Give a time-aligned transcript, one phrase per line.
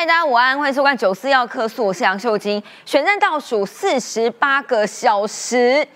[0.00, 2.62] 嗨，大家午安，欢迎收看《九四要客诉》，我是杨秀晶。
[2.86, 5.86] 选战倒数四十八个小时，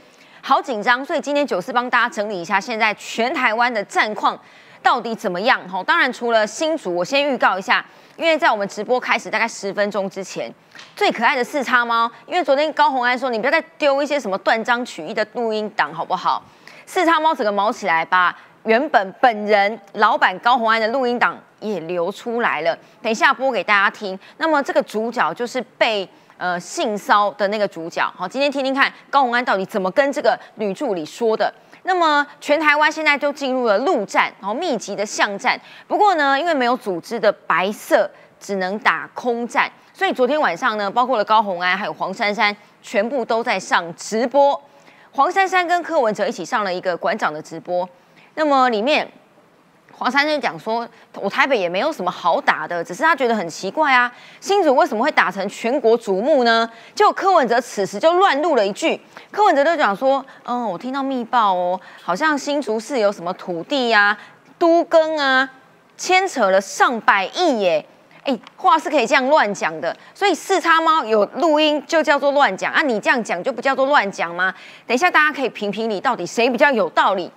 [0.42, 4.38] 好紧张，所以今天九四帮大家整理一下现在全台湾的战况
[4.82, 5.66] 到底怎么样。
[5.66, 7.82] 哈，当然除了新竹，我先预告一下，
[8.16, 10.52] 因为在我们直播开始大概十分钟之前，
[10.94, 16.44] 最可爱的四叉猫，因为昨天高红安说你不要再丢一些什么断章取义的录音档，好不好？
[16.84, 24.18] 四叉猫整个毛起来把原本本人老板高红安的录音档也流出来了，等一下播给大家听。
[24.38, 28.10] 那么这个主角就是被呃性骚的那个主角。
[28.16, 31.52] 好，今天听听看高红安到底怎么跟这个女助理说的。
[31.82, 35.60] 那么全台湾现在都进入了陆战，然后密集的巷战。
[35.86, 38.10] 不过呢，因为没有组织的白色，
[38.40, 39.70] 只能打空战。
[39.92, 44.58] 所以昨天晚上呢，包括了高红安还有黄珊珊，全部都在上直播。
[45.12, 47.86] 黄珊珊跟柯文哲一起上了一个馆长的直播。
[48.34, 49.08] 那么里面
[49.92, 50.88] 黄珊珊讲说，
[51.20, 56.68] 我台北也没有什么好打的，只是他觉得很奇怪啊，新竹为什么会打成全国瞩目呢？
[56.96, 64.18] 就柯文哲此时就乱录了一句，柯文哲就讲说，嗯，我听到密报哦，好像新竹市有什么土地呀、
[64.58, 65.48] 都更啊，
[65.96, 67.86] 牵扯了上百亿耶。
[68.24, 74.52] 哎，话是可以这样乱讲的，所以四叉猫有录音就叫做乱讲啊，你这样讲就不叫做乱讲吗？
[74.86, 77.30] 等一下大家可以评评理，到底谁比较有道理？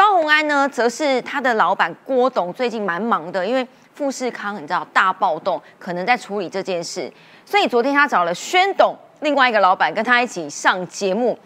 [0.00, 7.12] 高鸿安呢，则是他的老板郭董最近蛮忙的，因为富士康你知道大暴动，可能在处理这件事，
[7.44, 11.38] 所以昨天他找了宣董另外一个老板跟他一起上节目。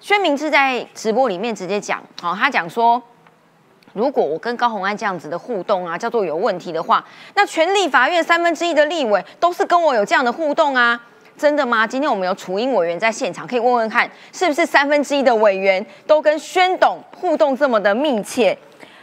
[0.00, 3.02] 宣明志在直播里面直接讲，好，他讲说。
[3.92, 11.00] 如果我跟高鸿安这样子的互动啊，叫做有问题的话，那全立法院三分之一的立委都是跟我有这样的互动啊，
[11.36, 11.86] 真的吗？
[11.86, 18.56] 今天我们有楚英委员在现场，可以问问看，是不是三分之一的委员都跟宣董互动这么的密切？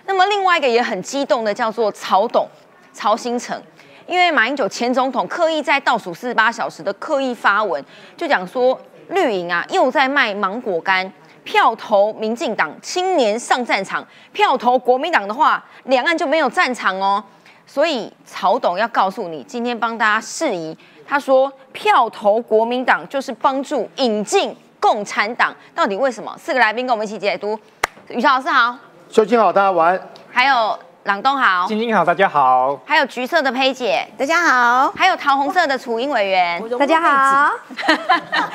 [0.05, 2.47] 那么另外一个也很激动的叫做曹董
[2.93, 3.61] 曹新成，
[4.07, 7.83] 因为马英九前总统刻意在倒数四十八小时的刻意发文，
[8.15, 11.11] 就讲说绿营啊又在卖芒果干。
[11.43, 17.23] 票投民进党青年上战场，票投国民党的话，两岸就没有战场哦。
[17.65, 20.77] 所以曹董要告诉你，今天帮大家释疑。
[21.11, 26.33] 他说，票投国民党就是帮助引进共产党，到底为什么？
[26.37, 27.59] 四个来宾跟我们一起解读。
[28.07, 28.73] 宇超老师好，
[29.09, 30.01] 秀清好，大家晚安。
[30.31, 32.79] 还有朗东好，晶晶好，大家好。
[32.85, 34.89] 还有橘色的佩姐，大家好。
[34.95, 37.51] 还有桃红色的楚英委员，大家好。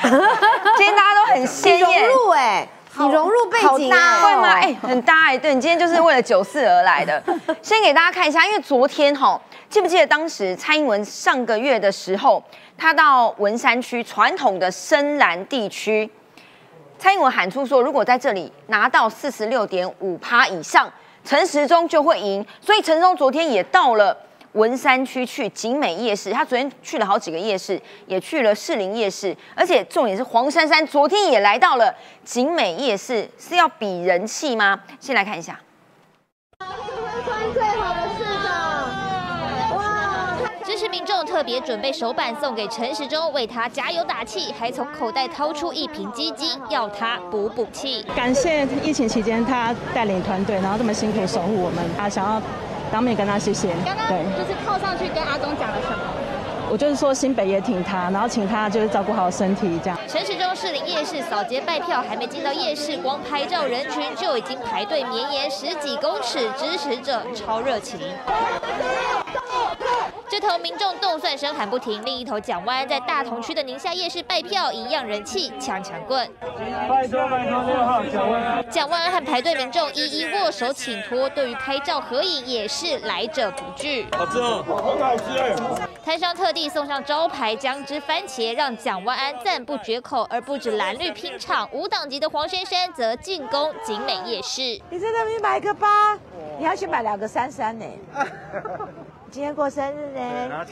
[0.01, 2.67] 今天大家都很鲜艳，融入哎。
[2.99, 4.55] 你融入背景会吗？
[4.55, 5.37] 哎，很搭哎。
[5.37, 7.23] 对你今天就是为了九四而来的。
[7.61, 9.39] 先给大家看一下，因为昨天哈，
[9.77, 12.43] 记不记得当时蔡英文上个月的时候，
[12.79, 16.11] 他到文山区传统的深蓝地区，
[16.99, 20.91] 蔡英文喊出说，如果在这里拿到四十六点五趴以上，
[21.23, 22.43] 陈时中就会赢。
[22.59, 24.17] 所以陈时中昨天也到了。
[24.53, 31.95] 文山区去景美夜市，他昨天去了好几个夜市，也去了士林夜市，而且重点是黄珊珊昨天也来到了
[32.25, 34.81] 景美夜市，是要比人气吗？
[34.99, 35.61] 先来看一下。
[36.59, 36.65] 支
[37.53, 38.16] 持
[40.97, 48.03] 民众特别准备手板送给陈时中，为他加油打气，还从口袋掏出一瓶鸡精，要他补补气。
[48.17, 52.41] 感谢疫情期间他带领团队，然后这么辛苦守护我们，他想要。
[52.91, 53.75] 当面跟他谢谢。
[53.85, 55.99] 刚刚就是靠上去跟阿东讲了什么？
[56.71, 59.99] 我就是说新北也挺他，然后请他就是照顾好身体这样。
[60.09, 68.01] 陈时中士林夜市扫街拜票，还没进到夜市，光拍照人群就已经排队绵延十几公尺，支持者超热情。
[70.29, 76.29] 这头民众动算声喊不停，另一头蒋万安在大同区的宁夏夜市拜票一样人气，抢抢棍。
[76.89, 78.71] 拜托拜托六号蒋万安。
[78.71, 84.05] 蒋万安和排队民众一一握手请托，对于拍照合影也是来者不拒。
[84.19, 85.55] 好吃哦，很好吃哎。
[86.05, 90.27] 摊商特地送上招牌姜汁番茄，让蒋万安赞不绝口。
[90.31, 94.63] 而不止蓝绿拼场，无党籍的黄珊珊则进攻景美夜市。
[94.89, 96.15] 你在那边买个八，
[96.59, 97.85] 你要去买两个三三呢。
[99.31, 100.67] 今天过生日呢，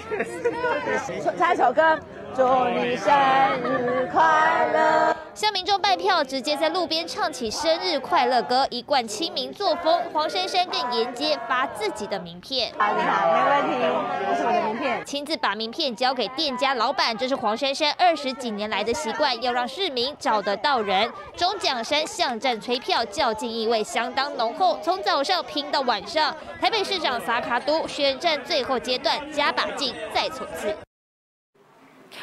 [1.36, 1.98] 唱一首歌，
[2.34, 3.12] 祝你生
[3.60, 5.13] 日快乐。
[5.34, 10.00] 向民众拜票，直接在路边唱起生日快乐歌，一贯亲民作风。
[10.12, 12.72] 黄珊珊更沿街发自己的名片。
[12.78, 15.04] 好，你好，没问题，这是我的名片。
[15.04, 21.12] 亲自把名片交给店家老板，这是黄珊珊二十几年来的习惯，要让市民找得到人。
[21.36, 26.32] 中奖山巷战催票，较劲意味相当浓厚，从早上拼到晚上。
[26.60, 30.76] 台北市长萨卡都选战最后阶段，加把劲再冲刺。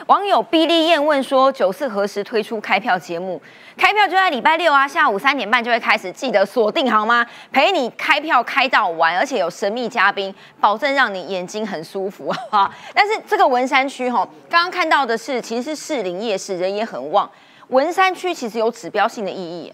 [0.07, 3.39] 网友毕利燕问说：“九四何时推出开票节目？
[3.77, 7.25] 开票就在礼拜六啊，下午三点半就会开始，记得锁定好吗？
[7.51, 12.74] 陪你开票开到完，而且有神秘嘉宾，保证让你眼睛很舒服啊！
[12.94, 17.30] 但是这个文山区哈，刚刚看到的是，其实是士林夜市，人也很旺。
[17.68, 19.71] 文山区其实有指标性的意义。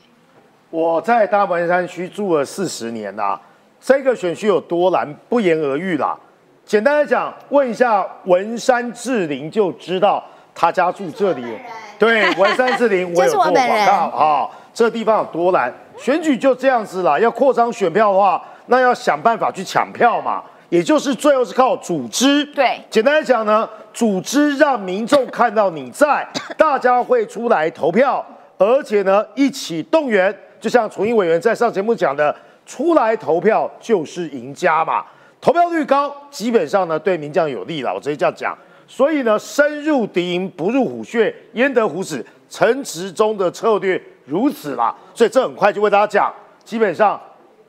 [0.69, 3.39] 我在大文山区住了四十年啦，
[3.79, 6.17] 这个选区有多难，不言而喻啦。
[6.67, 10.21] 简单来讲，问一下文山志玲就知道
[10.53, 11.41] 他家住这里。
[11.97, 14.49] 对，文山志玲，我有做广告啊。
[14.73, 17.17] 这地方有多难，选举就这样子啦。
[17.17, 20.43] 要扩张选票的话，那要想办法去抢票嘛。
[20.67, 22.43] 也就是最后是靠组织。
[22.47, 26.27] 对，简单来讲呢，组织让民众看到你在，
[26.57, 28.23] 大家会出来投票，
[28.57, 30.37] 而且呢一起动员。
[30.59, 32.35] 就像楚英委员在上节目讲的，
[32.65, 35.05] 出来投票就是赢家嘛。
[35.47, 38.53] 投票率高，基本上呢对民将有利了，我直接这样讲。
[38.85, 42.25] 所以呢，深入敌营不入虎穴，焉得虎子？
[42.49, 44.93] 陈池中的策略如此啦。
[45.13, 46.33] 所以这很快就为大家讲，
[46.65, 47.17] 基本上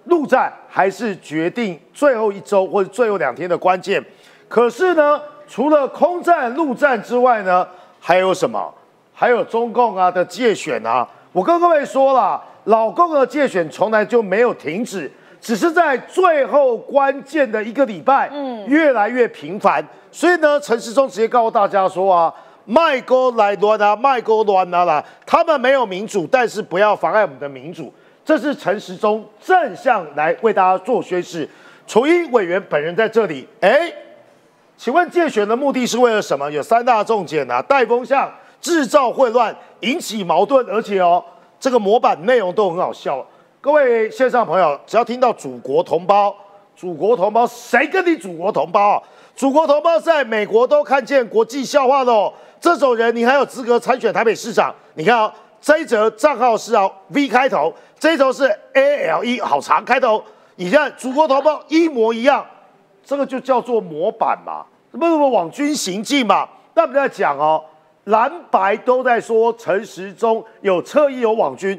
[0.07, 4.05] 陆战还是决定最后一周或者最后两天的关键。
[4.49, 7.65] 可是呢，除了空战、陆战之外呢，
[8.01, 8.75] 还有什么？
[9.15, 11.09] 还有中共啊的界选啊。
[11.31, 15.09] 我跟各位说了，老共的界选从来就没有停止。
[15.41, 22.33] 只是在最后关键的一个礼拜，嗯，越来越频繁，所以呢，陈时中直接告诉大家说啊，
[22.65, 27.93] 卖锅来乱啊，卖锅乱啊啦，他们没有民主，但是不要妨碍我们的民主，
[28.25, 31.49] 这是陈时中正向来为大家做宣示。
[31.87, 33.91] 楚一委员本人在这里，哎，
[34.77, 36.51] 请问借选的目的是为了什么？
[36.51, 38.31] 有三大重点啊，带风向、
[38.61, 41.25] 制造混乱、引起矛盾，而且哦，
[41.59, 43.25] 这个模板内容都很好笑。
[43.69, 46.35] 各位线上朋友，只要听到祖国同胞，
[46.75, 49.03] 祖国同胞，谁跟你祖国同胞？
[49.37, 52.33] 祖国同胞在美国都看见国际笑话喽。
[52.59, 54.75] 这种人，你还有资格参选台北市长？
[54.95, 55.31] 你看啊，
[55.61, 60.25] 这一则账号是啊 V 开头，这一头是 A L E，好长开头。
[60.57, 62.43] 你看祖国同胞一模一样，
[63.05, 66.49] 这个就叫做模板嘛，不不不，网军行径嘛。
[66.73, 67.63] 那我们在讲哦，
[68.05, 71.79] 蓝白都在说陈时中有侧翼有网军，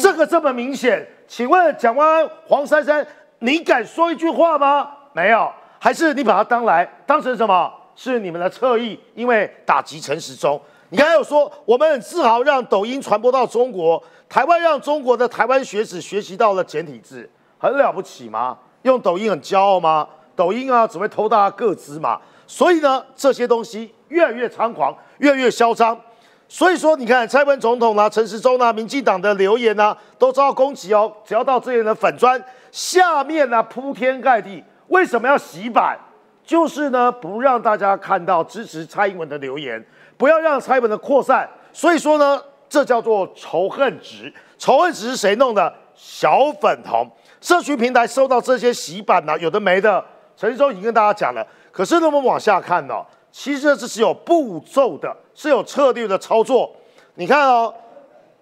[0.00, 1.06] 这个这么明显。
[1.28, 3.06] 请问蒋万安、黄珊珊，
[3.40, 4.90] 你敢说一句话吗？
[5.12, 7.70] 没有，还是你把他当来当成什么？
[7.94, 10.58] 是你们的侧翼，因为打击陈时中。
[10.88, 17.28] 你刚才有说，我们很自豪让抖音传播到中国，台湾让中国的台湾学子学习到了简体字，
[17.58, 18.56] 很了不起吗？
[18.82, 20.08] 用抖音很骄傲吗？
[20.34, 22.18] 抖音啊，只会偷大家个资嘛。
[22.46, 26.00] 所以呢，这些东西越来越猖狂，越来越嚣张。
[26.50, 31.12] 所以说，你看蔡文总统啊、陈时中啊、民进党的留言啊，都遭到攻击哦。
[31.22, 32.42] 只要到这些的粉砖
[32.72, 34.64] 下面呢，铺天盖地。
[34.86, 35.98] 为什么要洗版？
[36.42, 39.84] 就是呢，不让大家看到支持蔡英文的留言，
[40.16, 41.46] 不要让蔡英文的扩散。
[41.70, 44.32] 所以说呢，这叫做仇恨值。
[44.56, 45.70] 仇恨值是谁弄的？
[45.94, 47.06] 小粉红
[47.42, 50.02] 社区平台收到这些洗版呢，有的没的。
[50.34, 51.46] 陈时中已经跟大家讲了。
[51.70, 53.04] 可是呢，我们往下看呢。
[53.30, 56.74] 其实这是有步骤的，是有策略的操作。
[57.14, 57.72] 你看哦，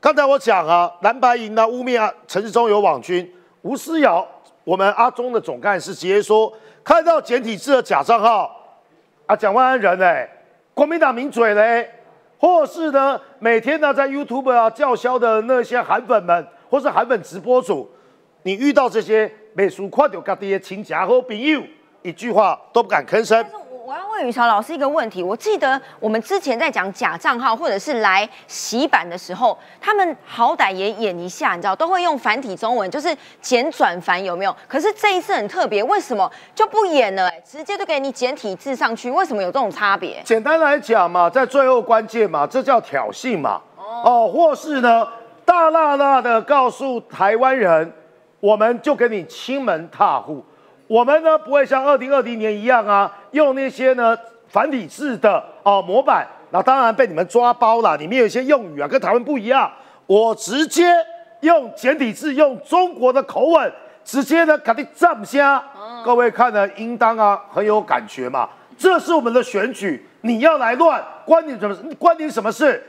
[0.01, 3.31] 刚才我讲啊，蓝白银呢污蔑啊，陈志忠有网军，
[3.63, 4.27] 吴思瑶，
[4.65, 6.53] 我们阿中的总干事直接说，
[6.85, 8.77] 看到简体字的假账号，
[9.27, 10.29] 啊，蒋万安人哎，
[10.73, 11.91] 国民党名嘴嘞，
[12.39, 17.91] 或是呢，每天呢在 YouTube 啊叫嚣的那些韩粉们，或是韩粉直播主，
[18.45, 21.63] 你遇到这些美术快丢家己的亲家和朋友，
[22.03, 23.45] 一句话都不敢吭声。
[23.87, 25.23] 我要问宇桥老师一个问题。
[25.23, 34.53] 我记得我们之前在讲假账号或者是来洗版的时候，他们好歹也演一下，你知道，都会用繁体中文，就是简转繁，有没有？
[34.67, 37.31] 可是这一次很特别，为什么就不演了？
[37.49, 40.21] 直接就给你简体字上去，为什么有这种差别？
[40.25, 43.63] 简单来讲嘛，在最后关键嘛，这叫挑衅嘛。
[43.79, 45.07] 哦，或是呢，
[45.45, 47.93] 大大大的告诉台湾人，
[48.41, 50.45] 我们就给你亲门踏户。
[50.87, 54.17] 我们呢不会像二零二零年一样啊，用那些呢
[54.49, 57.97] 繁体字的哦模板，那当然被你们抓包了。
[57.97, 59.71] 里面有一些用语啊跟台湾不一样，
[60.07, 60.85] 我直接
[61.41, 63.73] 用简体字，用中国的口吻，
[64.05, 65.63] 直接呢肯定站下。
[66.05, 68.49] 各位看呢，应当啊很有感觉嘛。
[68.79, 71.77] 这是我们的选举，你要来乱，关你什么？
[71.99, 72.81] 关你什么事？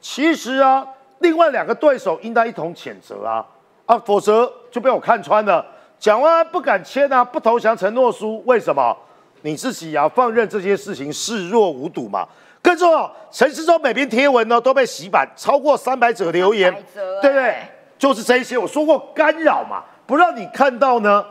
[0.00, 0.86] 其实啊，
[1.18, 3.44] 另外两个对手应当一同谴责啊
[3.84, 5.64] 啊，否则就被我看穿了。
[6.02, 8.96] 蒋万安不敢签啊，不投降承诺书，为什么？
[9.42, 12.26] 你自己要放任这些事情视若无睹嘛？
[12.60, 17.54] 更重要，陈世忠每篇贴文呢都被洗版，超过三百则留言，对不对？
[17.96, 21.24] 就是这些，我说过干扰嘛，不让你看到呢，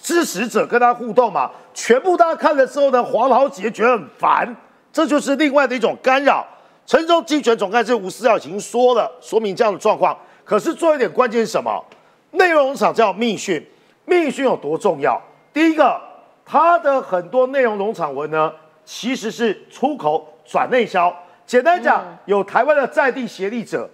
[0.00, 4.56] 支持者跟他互动嘛，全部大家看了之后呢，黄老姐觉得很烦，
[4.90, 6.42] 这就是另外的一种干扰。
[6.86, 10.16] 陈忠竞选总干事吴思耀已经说了，说明这样的状况。
[10.46, 11.84] 可是做一点关键是什么？
[12.30, 13.64] 内容农场叫密讯，
[14.04, 15.20] 密讯有多重要？
[15.52, 16.00] 第一个，
[16.44, 18.52] 它的很多内容农场文呢，
[18.84, 21.14] 其实是出口转内销。
[21.46, 23.88] 简单讲，有台湾的在地协力者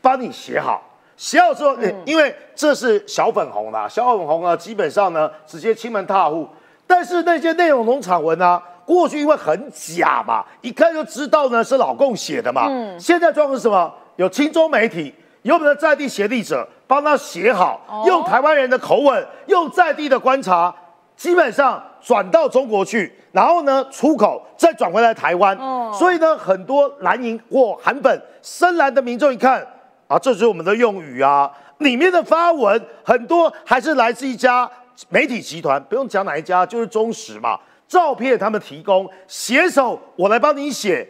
[0.00, 0.82] 帮你写好，
[1.16, 6.48] 写好之后，因为这是小粉红啦，小粉红啊，基本上呢直接亲门踏户。
[6.86, 12.66] 但是那些内容农场文呢，过去因为很假嘛，一看就知道呢是老共写的嘛。
[12.68, 12.98] 嗯。
[13.00, 13.92] 现在状况是什么？
[14.16, 20.74] 有青中媒体，有我们的在地协力者帮他写好，用台湾人的口吻，用在地的观察，
[21.16, 23.12] 基本上转到中国去。
[23.32, 25.56] 然后呢，出口再转回来台湾，
[25.92, 29.66] 所以呢，很多蓝营或韩本深蓝的民众一看
[30.06, 34.70] 啊，这是我们的用语啊，里面的发文很多还是来自一家
[35.08, 37.58] 媒体集团，不用讲哪一家，就是中时嘛。
[37.88, 41.06] 照片他们提供，写手我来帮你写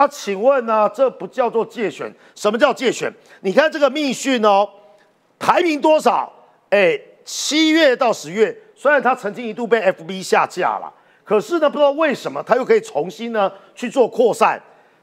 [0.00, 2.10] 啊，请问呢，这不叫做借选？
[2.34, 3.12] 什么叫借选？
[3.42, 4.66] 你看这个密讯哦，
[5.38, 6.32] 排名多少？
[6.70, 10.90] 哎，七月到十月，虽然他曾经一度被 FB 下架了。
[11.22, 14.58] 可是呢，不知道为什么他又可以重新呢去做扩散，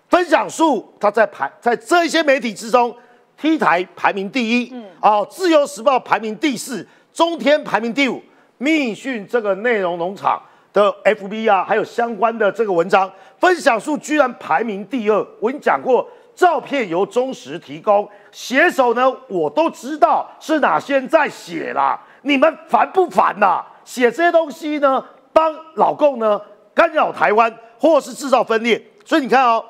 [0.09, 2.95] 分享数他在排在这一些媒体之中
[3.39, 8.19] ，T 台排名第一，嗯，哦，自由时报排名第四，中天排名第五，
[8.57, 10.41] 密讯这个内容农场
[10.77, 15.27] 的 FB 啊，还有相关的这个文章分享数居然排名第二。
[15.39, 23.63] 我已经讲过，照片由中实提供，写手呢我都知道是哪些人在写啦，你们烦不烦呐？
[23.83, 25.03] 写这些东西呢？
[25.33, 26.39] 帮老共呢
[26.75, 29.65] 干扰台湾，或是制造分裂，所以你看哦，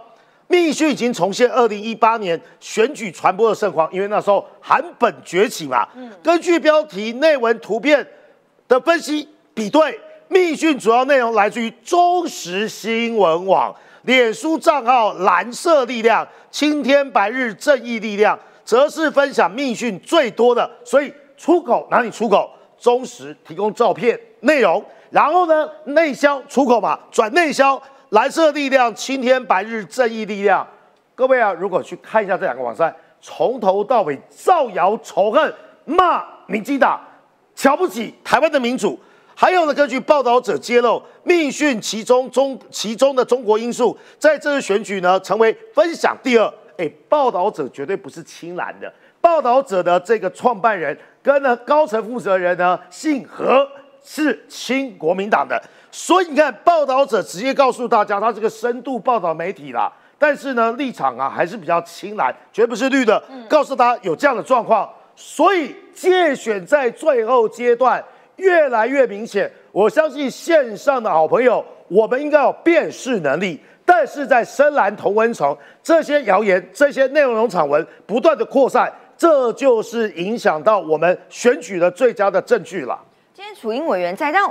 [0.48, 5.88] 密讯已经重现二零一八年选举传播的盛况，因为那时候韩本崛起嘛。
[5.96, 8.06] 嗯，根据标题、内文、图片
[8.68, 9.98] 的分析比对，
[10.30, 20.70] 密讯主要内容来自于中时新闻网、脸书账号蓝色力量、青天白日正义力量，则是分享密讯最多的。
[20.84, 22.50] 所以出口哪里出口？
[22.78, 24.84] 中时提供照片内容。
[25.10, 30.68] 然后呢，内销出口嘛，转内销，蓝色力量、青天白日正义力量，
[31.16, 35.54] 各位啊，如果去看一下这两个网站，从头到尾造谣仇恨，
[35.86, 37.00] 骂民进党，
[37.56, 39.00] 瞧不起台湾的民主。
[39.40, 46.52] 还有呢，根据报道者揭露，密讯其中中其中的中国因素，在这次选举呢，成为分享第二。
[46.78, 48.92] 哎，报道者绝对不是青蓝的，
[49.22, 53.68] 报道者的这个创办人跟呢高层负责人呢姓何。
[54.10, 59.92] 是亲国民党的，所以你看，报道者直接告诉大家，他是个深度报道媒体啦。
[60.18, 63.22] 但是呢，立场啊还是比较青蓝，绝不是绿的。
[63.50, 68.02] 告诉大家有这样的状况，所以借选在最后阶段
[68.38, 69.52] 越来越明显。
[69.72, 73.60] 我相信线上的好朋友，我们应该有辨识能力。
[73.86, 83.00] 但是在深蓝同温层，这些谣言、这些内容农场文不断的扩散，这就是影响到我们选举的最佳的证据了。
[83.34, 84.44] 今天楚英委员在，但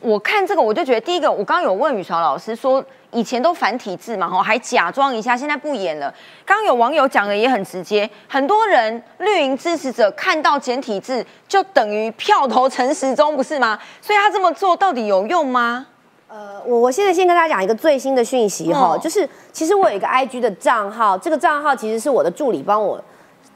[0.00, 6.12] 我看这个，我就觉得第一个，我刚刚有问宇桥老师说，以前都繁体字嘛，吼，还假装一下，现在不演了。
[6.44, 13.78] 刚刚有网友讲的也很直接，很多人绿营支持者看到简体字就等于票投陈时中，不是吗？
[14.02, 15.86] 所以他这么做到底有用吗？
[16.28, 23.02] 呃，我我现在先跟大家讲一个最新的讯息哈，就是其实我有一个 IG 的账号，这个账号其实是我的助理帮我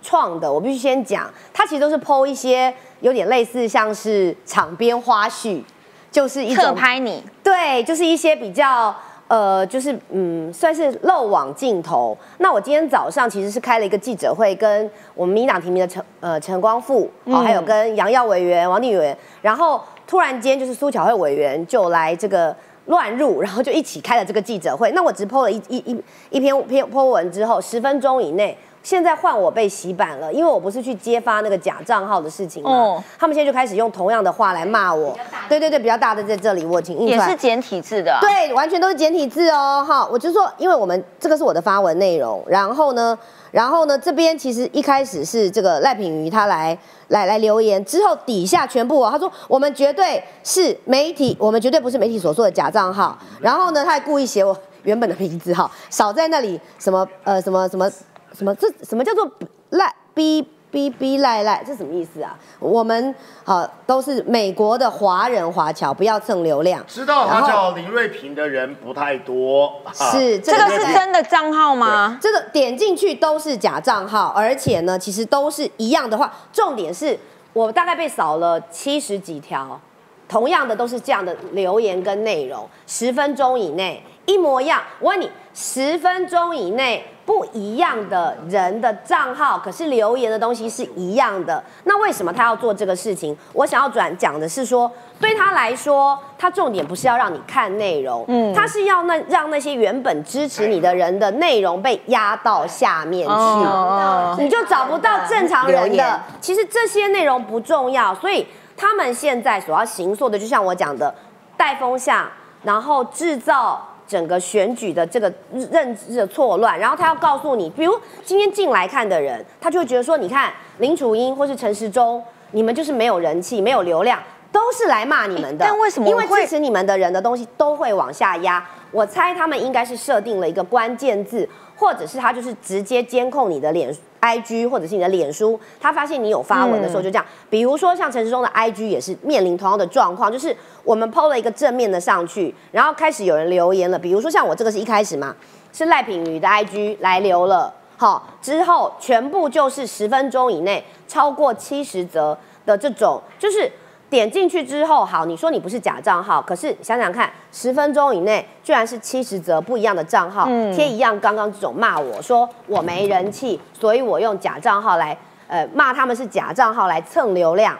[0.00, 2.72] 创的，我必须先讲，他其实都是 PO 一些。
[3.00, 5.62] 有点类似像是场边花絮，
[6.10, 8.92] 就是一种拍你，对，就是一些比较
[9.28, 12.16] 呃，就是嗯，算是漏网镜头。
[12.38, 22.56] 那我今天早上其实是开了一个记者会，跟我们民党提名的陈呃陈光复，哦，还有跟杨耀委员、王定委员，然后突然间就是苏巧慧委员就来这个
[22.86, 24.90] 乱入，然后就一起开了这个记者会。
[24.92, 28.56] 那我只 po 了一一一一篇篇 po 文之后，十分钟以内。
[28.88, 35.14] 现在换我被洗版了，因为我不是去揭发那个假账号的事情嘛，他们现在就开始用同样的话来骂我。
[35.46, 37.26] 对对对，比较大的在这里，我请印出来。
[37.26, 38.16] 也是简体字的。
[38.22, 39.84] 对，完全都是简体字哦。
[39.86, 43.18] 哈，我就说，因为我们这个是我的发文内容，然后呢，
[43.50, 46.78] 然后呢，这边其实一开始是这个赖品瑜他来
[47.08, 53.18] 来来留言，之后底下全部哦，他说我们绝对是媒体，我们绝对不是媒体所说的假账号。
[53.38, 57.86] 然后呢，他还故意写我原本的名字哈，少在那里什么呃什么什么。
[58.32, 58.54] 什么？
[58.54, 59.30] 这什么叫做
[59.70, 61.64] 赖逼逼逼赖赖？
[61.66, 62.38] 这什么意思啊？
[62.60, 66.84] 我们好都是美国的华人华侨，不要蹭流量。
[66.86, 69.72] 知道他叫林瑞平的人不太多。
[69.94, 72.18] 是这个是真的账号吗？
[72.20, 76.32] 这个点进去都是假账号，而且呢，其实都是一样的话。
[76.52, 77.18] 重点是
[77.54, 79.80] 我大概被扫了七十几条，
[80.28, 84.04] 同样的都是这样的留言跟内容，十分钟以内。
[84.28, 84.82] 一模一样。
[85.00, 93.34] 我问你，十分钟以内不一样的人的账号，可是留言的东西是一样的，那为什么他要做这个事情？
[93.54, 106.20] 我想要转讲的是说，对他来说，他重点不是要让你看内容，嗯，他是要那让那些原本支持你的人的内容被压到下面去，你就找不到正常人的。
[106.38, 111.14] 其实这些内容不重要，所以他们现在所要行塑的，就像我讲的，
[111.56, 112.28] 带风向，
[112.62, 113.87] 然后制造。
[114.08, 115.32] 整个选举的这个
[115.70, 117.92] 认知的错乱，然后他要告诉你，比如
[118.24, 122.20] 今天进来看的人，他就会觉得说，你看林楚英或是陈时中，
[122.52, 124.18] 你们就是没有人气、没有流量，
[124.50, 125.64] 都是来骂你们的。
[125.64, 126.08] 但为什么？
[126.08, 128.66] 因为支持你们的人的东西都会往下压。
[128.90, 131.48] 我猜他们应该是设定了一个关键字。
[131.80, 133.88] 或者是他就是直接监控你的脸
[134.20, 137.24] I G 或者是你的脸书，他发现你有发文的时候就这样。
[137.48, 143.98] 比如说像陈时中的 I G 也是面临同样的状况，就是我们 PO 了一个正面的上去，然后开始有人留言了。
[143.98, 145.34] 比如说像我这个是一开始嘛，
[145.72, 153.70] 是赖品瑜的 I G 来留了，好之后全部就是十分钟以内超过七十则的这种，就是。
[154.10, 167.76] 点进去之后，好，你说你不是假账号，可是想想看，十分钟以内居然是七十则不一样的账号贴一样，刚刚这种骂我说我没人气，所以我用假账号来呃骂他们是假账号来蹭流量，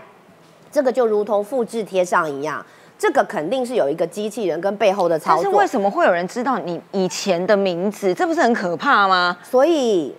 [0.71, 2.65] 这个就如同复制贴上一样，
[2.99, 5.43] 这个肯定是有一个机器人跟背后的操作。
[5.43, 8.13] 但是为什么会有人知道你以前的名字？
[8.13, 9.39] 这不是很可怕吗？
[9.43, 10.15] 所以。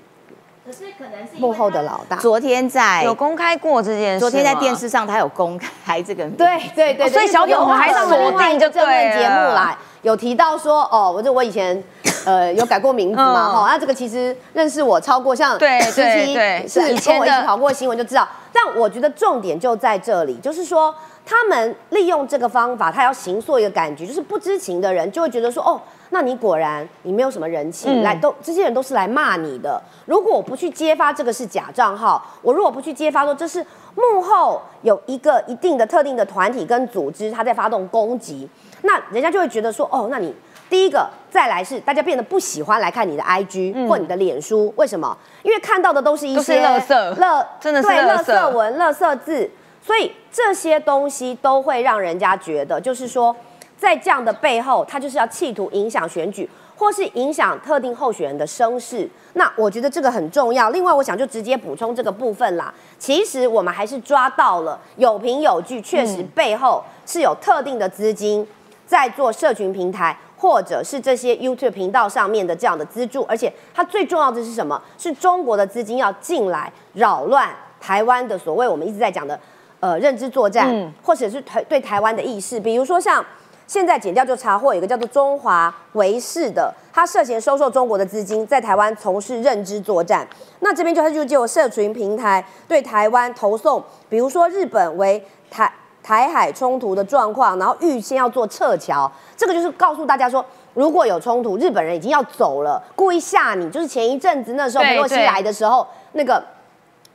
[0.69, 11.83] 可是可能是幕后的老大，昨天在有公开过这件事，昨天在电视上他有公开这个，对对对，所以小董还锁定就这个节目来，有提到说哦，我就我以前
[12.23, 20.93] 呃有改过名字嘛哈，那这个其实认识我超过像对对对，是以前的跑过新闻就知道，但我觉得重点就在这里，就是说。
[21.29, 29.79] 他们利用这个方法，他要行塑一个感觉，就是不知情的人就会觉得说，哦，那你果然你没有什么人气，来都这些人都是来骂你的。
[30.07, 38.49] 如果我不去揭发这个是假账号，我如果不去揭发说这是幕后有一个一定的特定的团体跟组织，他在发动攻击，
[38.81, 40.33] 那人家就会觉得说，哦，那你
[40.67, 45.15] 第一个再来是大家变得不喜欢来看你的 IG 或你的脸书，为什么？
[45.43, 49.51] 因为看到的都是一些垃圾，垃真的是垃圾文、垃圾字。
[49.89, 53.35] 所以这些东西都会让人家觉得，就是说，
[53.75, 56.47] 在这样的背后，他就是要企图影响选举，
[56.77, 59.09] 或是影响特定候选人的声势。
[59.33, 60.69] 那我觉得这个很重要。
[60.69, 62.71] 另外，我想就直接补充这个部分啦。
[62.99, 68.47] 其实我们还是抓到了有凭有据，确实背后是有特定的资金
[68.85, 73.25] 在做社群平台，或者是这些 YouTube 频道上面的这样的资助。
[73.27, 74.79] 而且它最重要的是什么？
[74.99, 77.49] 是中国的资金要进来扰乱
[77.81, 79.39] 台湾的所谓我们一直在讲的。
[79.79, 83.25] 呃，认知作战，或者是台对台湾的意识，比如说像
[83.65, 90.27] 现在检调就查获有一个叫做中华维视的，他涉嫌收受中国的资金，在台湾从事认知作战。
[90.59, 95.71] 那这边就他就就社群平台对台湾投送，比如说日本为台
[96.03, 106.43] 台海冲突的状况，然后预先要做撤侨，这个就是告诉大家说，如果有冲突，日本人已经要走了，故意吓你，就是前一阵子那时候佩洛西来的时候那个。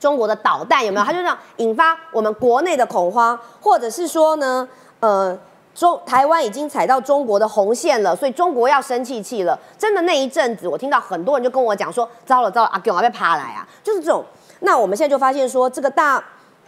[0.05, 1.07] 中国的导弹有没有？
[1.07, 4.69] 它就让引发我们国内的恐慌，或者是说呢，
[5.01, 5.35] 呃，
[5.75, 9.59] 中台湾已经踩到中国的红线了，所以中国要生气气了。
[9.79, 14.23] 真的那一阵子，我听到很多人就跟我讲说，糟了糟了，阿公要被爬来啊，就是这种。
[14.61, 16.23] 那我们现在就发现说，这个大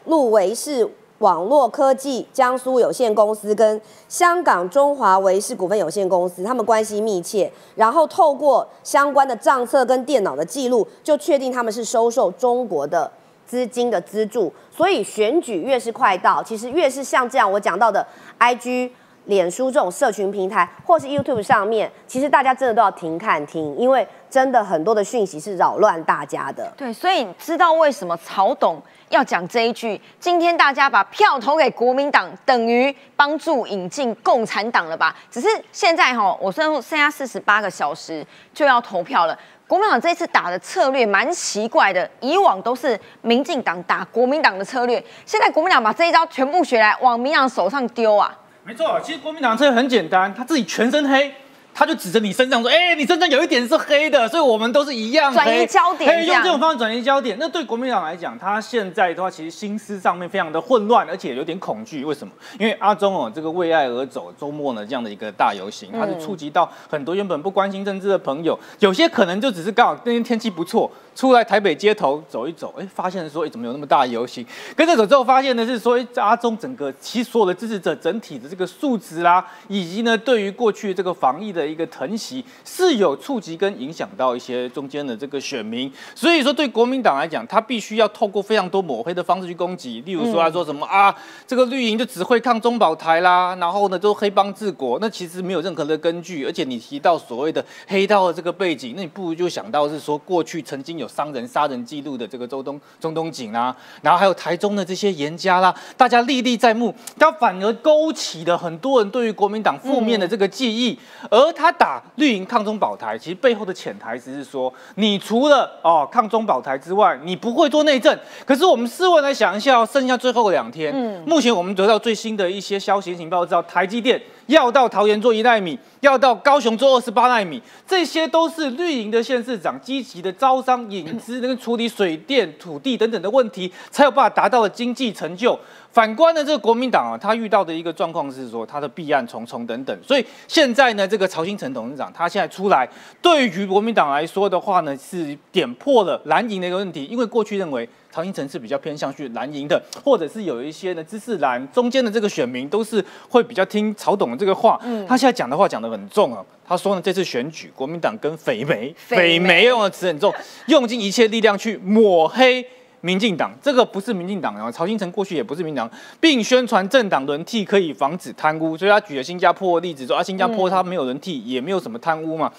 [0.06, 13.12] 陆维视网络科技江苏有限公司跟香港中华维视股份有限公司，他们关系密切，然后透过相关的账册跟电脑的记录，就确定他们是收受中国的。
[13.46, 18.06] 资金的资助，所以选举越是快到，其实越是像这样我讲到的
[18.38, 18.90] ，IG、
[19.26, 26.72] 脸书这种社群平台，或是 YouTube 上面，其实大家真的都要停看听，因为真的很多的讯息是扰乱大家的。
[26.76, 30.00] 对，所以知道为什么曹董要讲这一句？
[30.20, 35.16] 今天大家把票投给国民党，等于帮助引进共产党了吧？
[35.30, 39.36] 只是现在哈，我剩剩下四十八个小时就要投票了。
[39.68, 48.32] 国民党这次打的策略蛮奇怪的，以往都是民进党打国民党的策略，现在国民党把这一招全部学来往民党手上丢啊！
[48.64, 51.34] 没错，其实国民党策略很简单，他自己全身黑。
[51.78, 57.36] 他就指着你身上说：“哎，你身上有一点是黑的，所以我们都是一样。”转移焦点，用这种方式转移焦点。
[57.38, 62.02] 那对国民党来讲，他现在的话其实心思上面非常的混乱，而且有点恐惧。
[62.02, 62.32] 为什么？
[62.58, 70.90] 因为阿中哦，这个为爱而走周末呢这样的一个大游行，它是触及到很多原本不关心政治的朋友，有些可能就只是刚好那天天气不错。
[71.16, 74.46] 出来台北街头走一走，哎，发现说，哎，怎么有那么大游行？
[74.76, 85.90] 跟着走之后，发现的是说，哎，阿中整个其实所有的支持者整体的这个素质啦，以及呢，对于过去这个防疫的的一个腾袭，是有触及跟影响到一些中间的这个选民。
[86.14, 96.44] 所以说，对国民党来讲，他必须要透过非常多抹黑的方式去攻击，例如说他说什么啊，这个绿营就只会抗中保台啦，然后呢都黑帮治国，那其实没有任何的根据。
[96.44, 110.98] 而且你提到所谓的黑道的这个背景，那你不如就想到是说过去曾经有伤人杀人记录的这个周东中东锦啦，然后还有台中的这些严家啦，大家历历在目，他反而勾起了很多人对于国民党负面的这个记忆。
[111.30, 118.16] 而他打绿营抗中保台，其实背后的潜台词是说，你除了哦抗中保台之外，你不会做内政。
[118.44, 135.58] 可是我们试问来想一下，剩下最后两天，嗯，目前我们得到最新的一些消息情报，知道台积电要到桃园做一纳米，要到高雄做二十八纳米，这些都是绿营的县市长积极的招商引资，跟处理水电、土地等等的问题，才有办法达到的经济成就。
[135.90, 142.86] 反观呢，这个国民党啊，他遇到的一个状况是说，他的弊案重重等等，所以现在呢，这个曹新成董事长他现在出来，
[143.22, 160.34] 对于国民党来说的话呢，是点破了蓝营的一个问题，因为过去认为曹新成是比较偏向去蓝营的，或者是有一些呢知识蓝中间的这个选民都是会比较听曹董的这个话，他现在讲的话讲得很重啊，他说呢，这次选举国民党跟匪媒，匪媒用的词很重，
[160.68, 162.66] 用尽一切力量去抹黑。
[163.02, 172.50] 民进党这个不是民进党啊，曹新成过去也不是民党，并宣传政党轮替可以防止贪污，所以他举了新加坡的例子说啊，新加坡他没有轮替，也没有什么贪污嘛。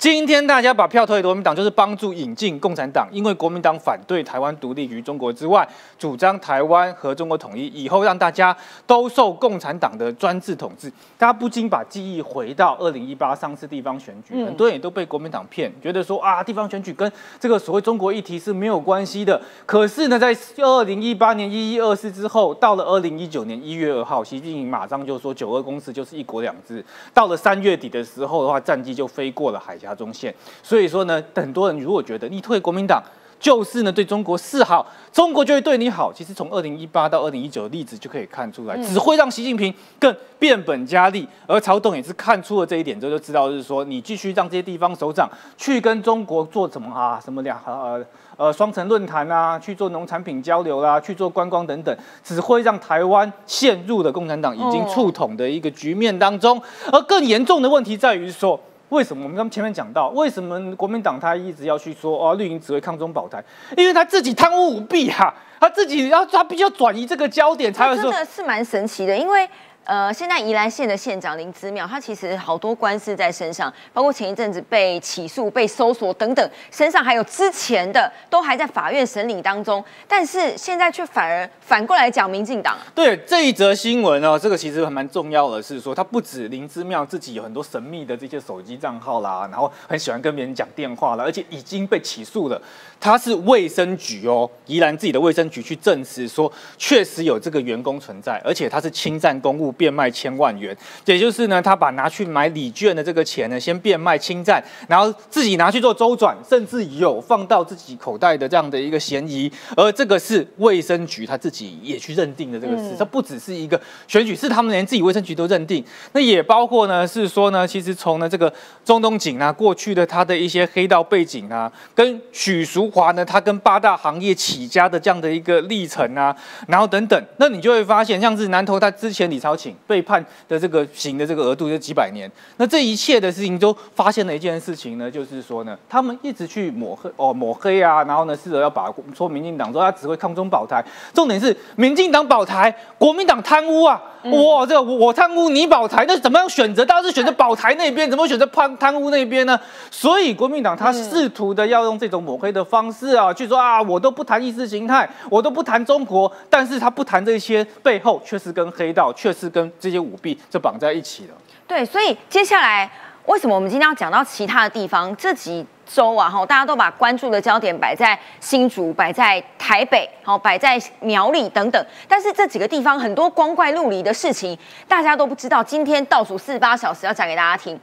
[0.00, 10.90] 今天大家把票投给国民党，就是帮助引进共产党，因为国民党反对台湾独立于中国之外，主张台湾和中国统一，以后让大家都受共产党的专制统治。
[11.18, 19.38] 大家不禁把记忆回到二零一八上次地方选举，很多人也都被国民党骗，觉得说啊，地方选举跟这个所谓中国议题是没有关系的。
[19.66, 26.82] 可是呢，在二零一八年一一二四之后，到了二零一九年一月二号，习近平马上就说九二共识就是一国两制。
[27.12, 29.89] 到了三月底的时候的话，战机就飞过了海峡。
[29.94, 33.02] 中线，所以说呢，很多人如果觉得你退国民党
[33.38, 36.12] 就是呢对中国示好，中国就会对你好。
[36.12, 41.26] 其实从二零一八到二零一九的例子就可以看出来，只会让习近平更变本加厉。
[41.46, 45.26] 而曹董也是看出了这一点之后，就知道是说你继续让这些地方首长
[45.56, 48.04] 去跟中国做什么啊，什么两呃
[48.36, 56.60] 呃双城论坛啊，去做农产品交流啦，去做观光等等，只会让台湾陷入了共产党已经触统的一个局面当中。
[56.92, 58.60] 而更严重的问题在于说。
[58.90, 63.42] 为什么我们刚前面讲到，为什么国民党他一直要去说哦绿营只会抗中保台？
[63.76, 69.48] 因为他自己贪污舞弊哈，他自己要他必须要转移这个焦点，才会说真的是蛮神奇的，因为。
[69.90, 79.84] 呃，现在宜兰县的县长林子淼，他其实好多官司在身上，包括前一阵子被起诉、被搜索等等，身上还有之前的都还在法院审理当中。
[80.06, 82.78] 但是现在却反而反过来讲民进党。
[82.94, 92.62] 对这一则新闻哦，这个其实还蛮重要的，是说他不止林之妙自己有很多神秘的这些手机账号啦，然后很喜欢跟别人讲电话啦，而且已经被起诉了。
[93.00, 99.70] 他是卫生局哦，宜兰自己的卫生局去证实说，确实有这个员工存在，而且他是侵占公务。
[99.80, 109.50] 变卖千万元，也就是呢，他把拿去买礼券的这个钱呢，先变卖侵占，然后自己拿去做周转，甚至有放到自己口袋的这样的一个嫌疑。
[109.74, 115.82] 而这个是卫生局他自己也去认定的这个事，这不只是一个选举，是他们连自己卫生局都认定。
[116.12, 118.52] 那也包括呢，是说呢，其实从呢这个
[118.84, 126.34] 中东锦啊，过去的他的一些黑道背景啊，跟许淑华呢，他跟八大行业起家的这样的一个历程啊，
[126.66, 129.70] 然后等等，那你就会发现，像是南投他之前李朝请。
[129.86, 146.84] 被判的这个刑的这个额度就几百年，那这一切的事情都发现了一件事情呢，就是说呢，他们一直去抹黑哦抹黑啊，然后呢试着要把说民进党说他只会抗中保台，重点是民进党保台，国民党贪污啊，哇这个我贪污你保台，那怎么样选择？
[146.84, 149.58] 当然是选择保台那边，怎么选择贪贪污那边呢？
[149.90, 161.34] 所以国民党他试图的要用这种抹黑的方方式啊，去说啊我都不谈意识形态，我都不谈中国，但是他不谈这些背后却是跟黑道，却是跟这些舞弊就绑在一起了。
[161.66, 162.90] 对，所以接下来
[163.26, 165.14] 为什么我们今天要讲到其他的地方？
[165.14, 171.86] 这几周啊，哈，大家都把关注的焦点摆在新竹、摆在台北、好摆在苗栗等等。
[172.08, 174.56] 但是这几个地方很多光怪陆离的事情，
[174.88, 175.62] 大家都不知道。
[175.62, 177.78] 今天倒数四十八小时要讲给大家听。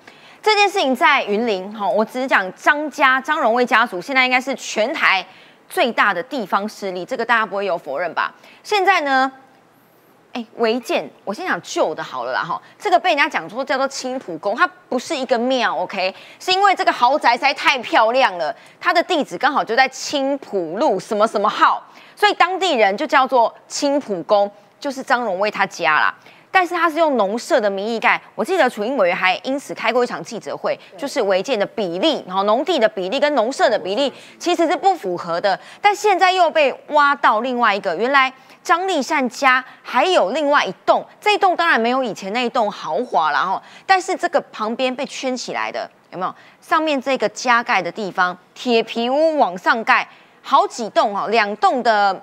[0.48, 5.26] 这件事情在云林，哈，我只是讲张家张荣卫家族，现在应该是全台
[5.68, 8.34] 最大的地方势力，这个大家不会有否认吧？
[8.64, 9.30] 现在呢？
[10.32, 12.62] 哎，违建，我先讲旧的好了啦哈。
[12.80, 21.84] 这个被人家讲说叫做青浦宫，它不是一个庙，OK，是因为这个豪宅实在太漂亮了，它的地址刚好就在青浦路什么什么号，
[22.16, 26.16] 所以当地人就叫做青浦宫，就是张荣威他家啦。
[26.58, 28.20] 但是它是用农舍的名义盖。
[28.34, 35.60] 我记得楚英委员还因此开过一场记者会，就是违建的比例，然后农地的比例跟农舍的比例其实是不符合的。
[35.80, 46.34] 但现在又被挖到另外一个，原来张立善家还有另外一栋，这一栋当然没有以前那一栋豪华了哈，但是这个旁边被圈起来的有没有？
[46.60, 50.10] 上面这个加盖的地方，铁皮屋往上盖
[50.42, 52.20] 好几栋哦，两栋的。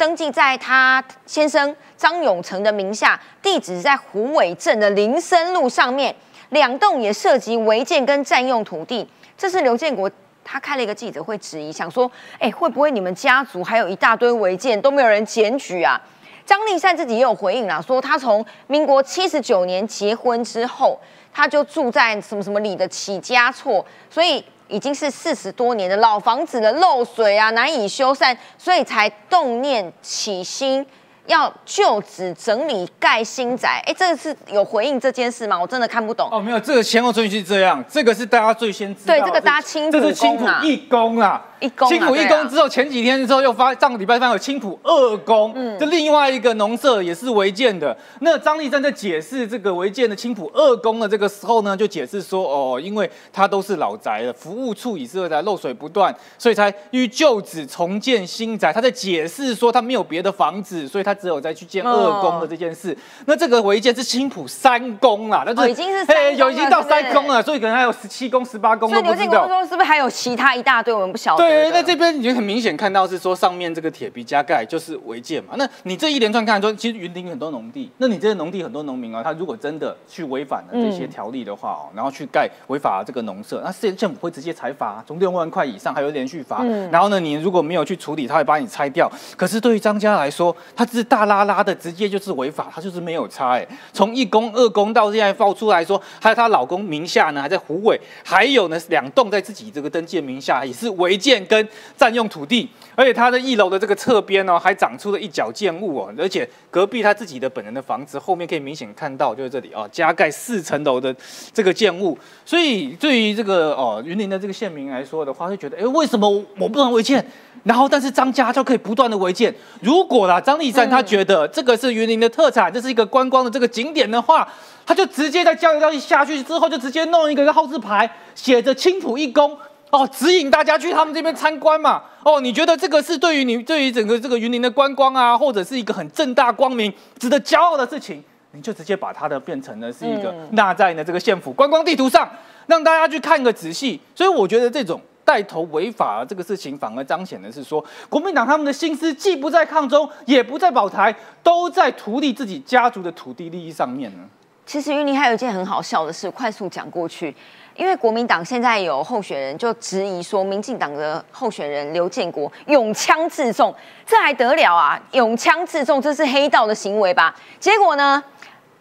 [0.00, 6.16] 登记在他先生张永成的名下，地址在虎尾镇的林森路上面，
[6.48, 9.06] 两栋也涉及违建跟占用土地。
[9.36, 10.10] 这是刘建国
[10.42, 16.00] 他开了一个记者会质疑，想说，哎，会不会你们家族还有一大堆违建都没有人检举啊？
[16.46, 20.98] 张立善自己也有回应啦，说他从民国七十九年结婚之后，
[21.30, 24.42] 他就住在什么什么里的起家厝，所以。
[24.70, 30.86] 已经是四十多年的老房子的漏水啊，难以修缮，所以才动念起心。
[31.26, 35.56] 要就址整理盖新宅，哎，这个是有回应这件事吗？
[35.60, 36.28] 我真的看不懂。
[36.32, 39.14] 哦，没有，这个前后顺序是这样，这个是大家最先知道。
[39.14, 40.00] 对，这个大家清楚。
[40.00, 41.40] 这是清楚义工啊，
[41.88, 47.96] 青浦一公之后，前几天之后又发，上个礼拜发有青浦二公，嗯，这另外一个农舍也是违建的。
[48.20, 58.72] 那张立正在解释这个违建的青浦二公的这个时候呢，就解释说，哦，因为它都是老宅了，服务处以是在漏水不断，所以才欲就址重建新宅。
[58.72, 61.14] 他在解释说，他没有别的房子，所以他。
[61.20, 62.96] 只有再去建二宫的这件事，
[63.26, 69.46] 那这个违建是青浦三宫啦，那是已经是哎，有已经到三宫了，所以可能还有十七宫、十八宫都不知道。
[69.66, 71.44] 是不是还有其他一大堆我们不晓得？
[71.44, 75.54] 对，那这边已经很明显看到是说上面这个铁皮加盖就是违建嘛。
[75.56, 86.62] 那你这一连串看说，其实云林很多农地，那你这些农地很多农民啊，他如果真的去违反了这些条例的话哦，然后去盖违法这个农舍，那市政府会直接裁罚，从六万块以上还有连续罚。
[86.92, 89.10] 然后呢，你如果没有去处理，他会把你拆掉。
[89.36, 91.76] 可是对于张家来说，他只是大拉拉的。
[91.80, 93.66] 直接就是违法，他就是没有差哎。
[93.90, 102.68] 从一公、二公到现在爆出来说，还有她老公名下呢，还在湖尾，还有呢两栋在自己这个登记名下，也是违建跟占用土地。
[102.96, 111.14] 而且它的一楼的这个侧边哦，还长出了一角建物哦，而且隔壁他自己的本人的房子后面可以明显看到，就是这里哦，加盖四层楼的
[111.54, 112.18] 这个建物。
[112.44, 117.24] 所以对于这个哦云林的这个县民来说的话，会觉得哎，为什么我不能违建？
[117.62, 119.54] 然后但是张家就可以不断的违建。
[119.80, 124.46] 如果啦张立山他觉得这个是云林的特产，这是一个观光的这个景点的话，
[124.84, 129.56] 他就直接在交流道一下去之后，就直接弄一个号字牌，写着青浦一公。
[129.90, 132.02] 哦，指引大家去他们这边参观嘛。
[132.22, 138.22] 哦，你觉得这个是对于你对于整个这个云林的观光啊，或者是一个很正大光明、值得骄傲的事情，
[138.52, 142.28] 你就直接把它的变成了是一个纳在呢这个县府观光地图上，
[142.66, 144.00] 让大家去看个仔细。
[144.14, 154.24] 所以我觉得这种带头违法这个事情，反而彰显的是说，国民党他们的心思既不在抗中，也不在保台，都在图利自己家族的土地利益上面呢。
[154.66, 157.34] 其实云林还有一件很好笑的事，快速讲过去。
[157.80, 165.00] 因为国民党现在有候选人就质疑说，民进党的候选人刘建国用枪自重，这还得了啊？
[165.12, 167.34] 用枪自重，这是黑道的行为吧？
[167.58, 168.22] 结果呢，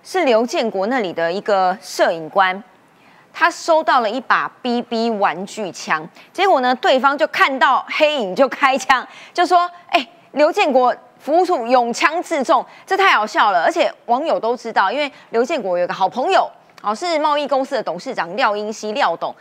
[0.03, 2.61] 是刘建国那里的一个摄影官，
[3.31, 16.51] 他收到了一把 BB 玩具枪，结果呢，对方就看到黑影就开枪，就说：“哎，刘建国服务处拥枪自重，这太好笑了。”而且网友都知道，因为刘建国有个好朋友。
[16.81, 19.35] 哦，是贸易公司的董事长廖英熙，廖董，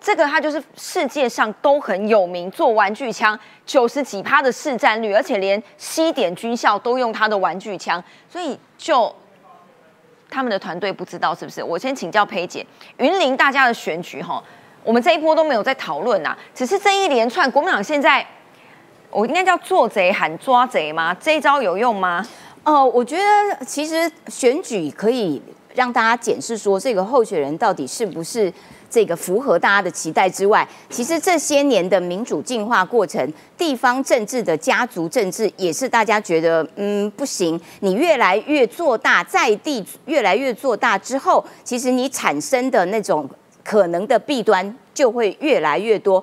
[0.00, 9.14] 这个他就是世界上都很有名，做玩具枪九十几趴的市占率，而且连西点军校都用他的玩具枪，所以就
[10.30, 11.62] 他们的团队不知道是不是？
[11.62, 12.64] 我先请教裴姐，
[12.96, 14.42] 云林大家的选举哈，
[14.82, 18.26] 我们这一波都没有在讨论呐，只是这一连串国民党现在，
[19.10, 21.14] 我应该叫做贼喊抓贼吗？
[21.20, 22.26] 这一招有用吗？
[22.64, 25.42] 哦，我觉得其实选举可以。
[25.78, 28.52] 让大家检视说这个候选人到底是不是
[28.90, 37.60] 这个符合大家的期待之外，其实这些年的民主进化过程，地方政治的家族政治也是大家觉得嗯不行。
[37.78, 43.30] 你越来越做大，在地越来越做大之后，其实你产生的那种
[43.62, 46.20] 可能的弊端就会越来越多。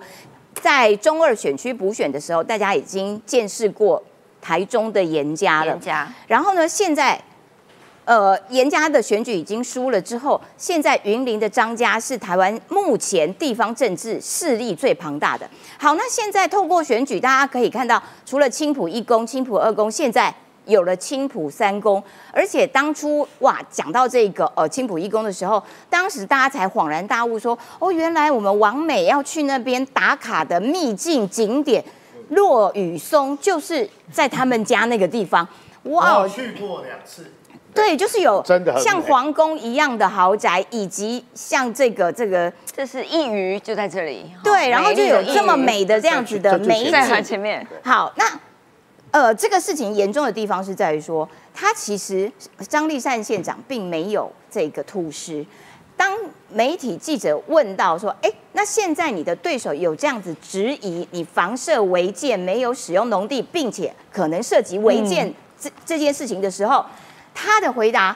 [0.55, 4.03] 在中二选区补选的时候，大家已经见识过
[4.41, 5.79] 台中的严家了，
[6.27, 7.17] 然后呢，现在。
[8.05, 15.49] 呃，严家的选举已经输了之后，现在云林的张家是台湾目前地方政治势力最庞大的。
[15.79, 20.33] 好，那现在透过选举，大家可以看到，除了青浦一公、青浦二公，现在
[20.65, 31.83] 有了青浦三公，而且当初哇讲到这个呃青浦一公的时候，当时大家才恍然大悟，说哦，原来我们王美要去那边打卡的秘境景点
[32.29, 35.47] 落雨松，就是在他们家那个地方。
[35.83, 37.31] 哇，去过两次。
[37.75, 47.23] 对，就是有真的很像皇宫一样的豪宅，以及像这个这个这是一隅就在这里，对，然后就有这么美美的这样子的美丽的一鱼在景。
[47.23, 48.39] 前面，好，那
[49.11, 52.31] 呃，这个事情严重的地方是在于说，他其实
[52.67, 55.45] 张立善县长并没有这个吐失。
[55.97, 56.11] 当
[56.49, 66.85] 媒体记者问到说：“哎，那现在你的对手有这样子质疑你房舍违建，没有使用农地，并且可能涉及违建这、这件事情的时候，
[67.35, 68.15] 他的回答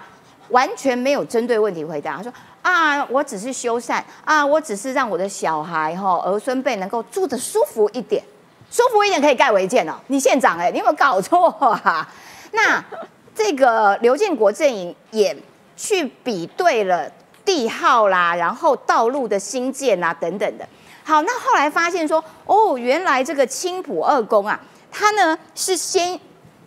[0.50, 2.18] 完全没有针对问题回答。
[2.18, 8.24] 他说：啊，我只是修缮啊，我只是让我的小孩哈、儿孙辈能够住得舒服一点。”
[8.72, 9.94] 舒服一点可以盖违建哦。
[10.08, 11.50] 你县长哎、你有没有搞错
[11.84, 12.08] 啊？
[12.54, 12.84] 那
[13.34, 15.36] 这个刘建国阵营也
[15.76, 17.12] 去比对了
[17.44, 20.68] 地号啦，然后道路的新建啊等等的。
[21.04, 24.60] 好，那后来发现说，哦，原来这个青浦二公啊，
[24.92, 26.20] 他呢是先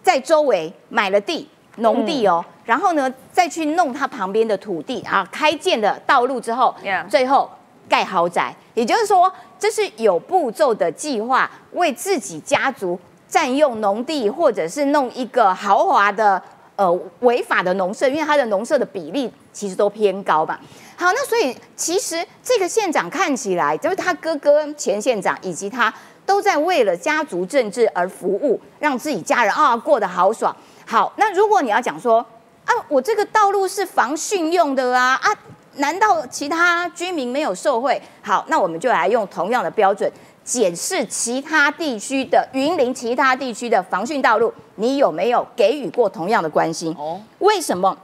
[0.03, 6.75] 在周围买了地，农地哦，然后呢再去弄他旁边的土地啊，开建的道路之后
[7.09, 7.51] 最后
[7.89, 8.55] 盖豪宅。
[8.75, 16.41] 也就是说，这是有步骤的计划，为自己家族占用农地，或者是弄一个豪华的
[16.77, 20.59] 呃违法的农舍，因为他的农舍的比例其实都偏高嘛。
[20.97, 25.93] 好，那所以其实这个县长看起来，就是他哥哥前县长以及他
[26.25, 30.57] 都在为了家族政治而服务，让自己家人啊过得豪爽。
[30.93, 32.19] 好，那如果你要讲说
[32.67, 35.33] 啊，我这个道路是防汛用的啊啊，
[35.77, 37.99] 难道其他居民没有受惠？
[38.21, 40.13] 好，那我们就来用同样的标准
[40.45, 46.95] 检视其他地区的云林其他地区的防汛道路，你有没有给予过同样的关心？
[46.99, 47.97] 哦为什么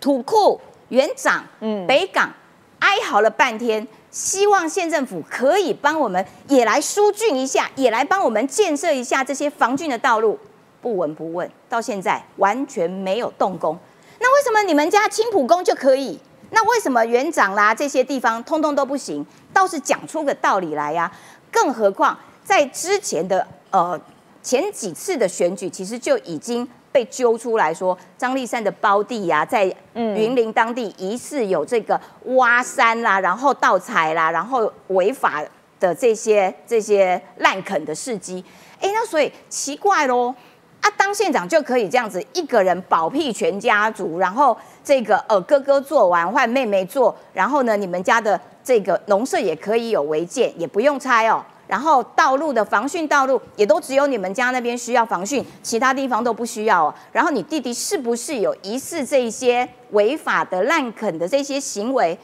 [0.00, 2.32] 土库、园长、嗯北港
[2.80, 3.86] 哀嚎了半天？
[4.10, 10.36] 希望县政府可以帮我们也来疏浚一下，也来帮我们建设一下这些防汛的道路。
[10.80, 13.78] 不闻不问，到现在完全没有动工。
[14.20, 16.18] 那为什么你们家青浦宫就可以？
[16.50, 19.24] 那为什么园长啦这些地方通通都不行？
[19.52, 21.10] 倒是讲出个道理来呀、
[21.52, 24.00] 更何况在之前的呃
[24.42, 35.42] 前几次的选举，其实就已经被揪出来说，张立善的胞弟呀、在云林当地疑似有这个挖山啦，然后盗采啦，然后违法
[35.78, 38.42] 的这些这些滥垦的事迹。
[38.80, 40.34] 哎，那所以奇怪喽。
[40.80, 51.44] 啊，当县长就可以这样子一个人保庇全家族，然后这个呃哥哥做完换妹妹做，然后呢你们家的这个农舍也可以有违建，也不用拆哦。
[51.66, 56.94] 然后道路的防汛道路也都只有你们家那边需要防汛，其他地方都不需要哦。
[57.12, 62.18] 然后你弟弟是不是有疑似这一些违法的滥垦的这些行为？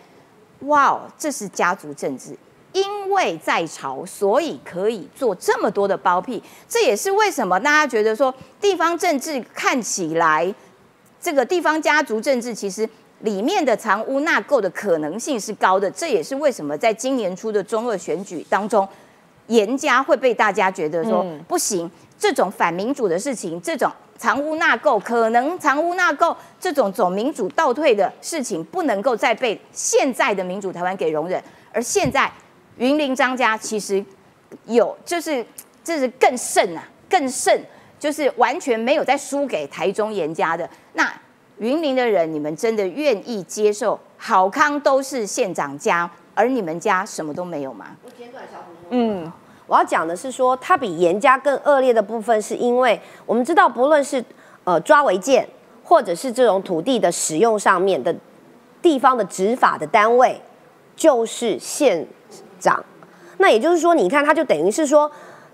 [0.60, 2.34] 哇哦，这是家族政治。
[2.74, 10.52] 因为在朝，所以可以做这么多的包庇，这也是为什么大家觉得说地方政治看起来，
[11.20, 12.86] 这个地方家族政治其实
[13.20, 15.88] 里面的藏污纳垢的可能性是高的。
[15.88, 18.86] 这也是为什么在今年初的中二选举当中，
[19.46, 31.40] 严家会被大家觉得说、嗯不行，这种反民主的事情，这种藏污纳垢，可能藏污纳垢这种走民主倒退的事情，不能够再被现在的民主台湾给容忍。
[31.72, 32.30] 而现在
[32.76, 34.04] 云林张家其实
[34.66, 35.44] 有，就是
[35.82, 37.64] 这是更甚啊，更甚，
[37.98, 40.68] 就是完全没有再输给台中严家的。
[40.94, 41.12] 那
[41.58, 47.96] 云林的人，你们真的愿意接受好康都是县长家，而你们家什么都没有吗？
[48.90, 49.32] 嗯，
[49.66, 54.22] 我要讲的是说，它比严家更恶劣的部分，是因为我们知道，不论是
[54.64, 55.48] 呃抓违建，
[55.84, 58.14] 或者是这种土地的使用上面的
[58.82, 60.40] 地方的执法的单位，
[60.96, 62.06] 就是县
[62.64, 62.82] 长。
[63.36, 65.10] 那也就是说，你看，他就等于是说，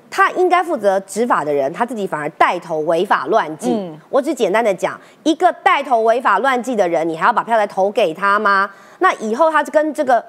[0.09, 3.73] 他应该负责执法的人，他自己反而带头违法乱纪。
[3.73, 8.71] 嗯我只简单的讲，一个带头违法乱纪的人，你还要把票来投给他吗？
[9.01, 10.25] 那以后他跟这个。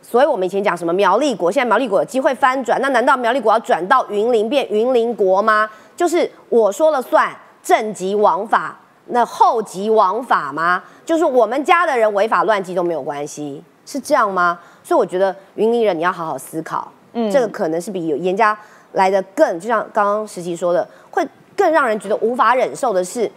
[0.00, 5.68] 所以我们以前讲什么苗栗国，现在苗栗国有机会翻转，那难道苗栗国要转到云林变云林国吗？
[5.96, 10.82] 就是我说了算，正极王法，那后极王法吗？
[11.04, 14.58] 就是我们家的人违法乱纪都没有关系，是这样吗？
[14.88, 18.58] 所以我觉得云林人你要好好思考，嗯这个可能是比严家
[18.92, 21.22] 来的更，就像刚刚实习说的，会
[21.54, 23.30] 更让人觉得无法忍受的是，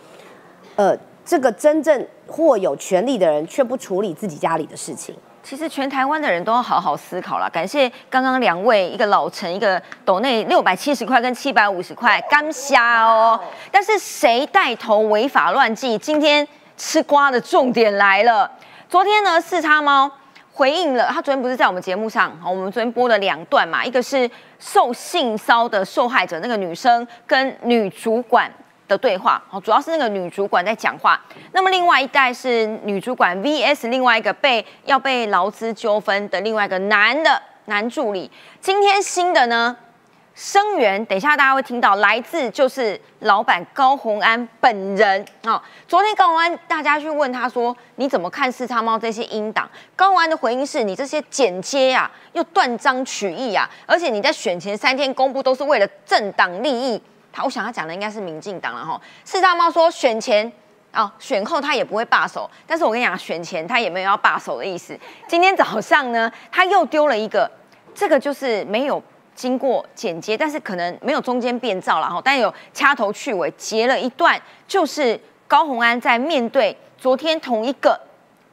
[0.77, 5.13] 呃，这个真正或有权利的人却不处理自己家里的事情。
[5.43, 7.49] 其实全台湾的人都要好好思考了。
[7.49, 13.37] 感谢刚刚两位，一个老陈，一个斗内六百七十块跟七百五十块，干虾哦。
[13.69, 15.97] 但是谁带头违法乱纪？
[15.97, 16.47] 今天
[16.77, 18.49] 吃瓜的重点来了。
[18.87, 20.09] 昨天呢，四叉猫
[20.61, 28.51] 回应了，他昨天不是在我们节目上，我们昨天播了两段嘛，一个是受性骚的受害者那个女生跟女主管。
[28.87, 31.17] 的对话，哦，主要是那个女主管在讲话。
[31.53, 38.29] 那么另外一代是女主管 VS 另外一个被要被劳资纠纷的另外一个男的男助理。
[38.59, 39.77] 今天新的呢？
[40.33, 45.61] 声援，等一下大家会听到，来自就是老板高洪安本人啊。
[45.87, 49.69] 昨天高洪安，大家去问他说，你怎么看四叉猫这些英党？
[49.95, 57.01] 高洪安的回应是你这些剪接呀，又断章取义啊，而且你在选前三天公布都是为了政党利益。
[57.33, 58.99] 他，我想他讲的应该是民进党了哈。
[59.25, 60.49] 四叉猫说选前
[60.91, 64.97] 啊，选后他也不会罢手，但是我跟你讲，选前他也没有要罢手的意思。
[65.27, 67.51] 今天早上呢，他又丢了一个，
[67.93, 69.03] 这个就是没有。
[69.41, 77.99] 经过剪接，但是可能没有中间变造了哈，但有掐头去尾截了一段，就是高红安在面对昨天同一个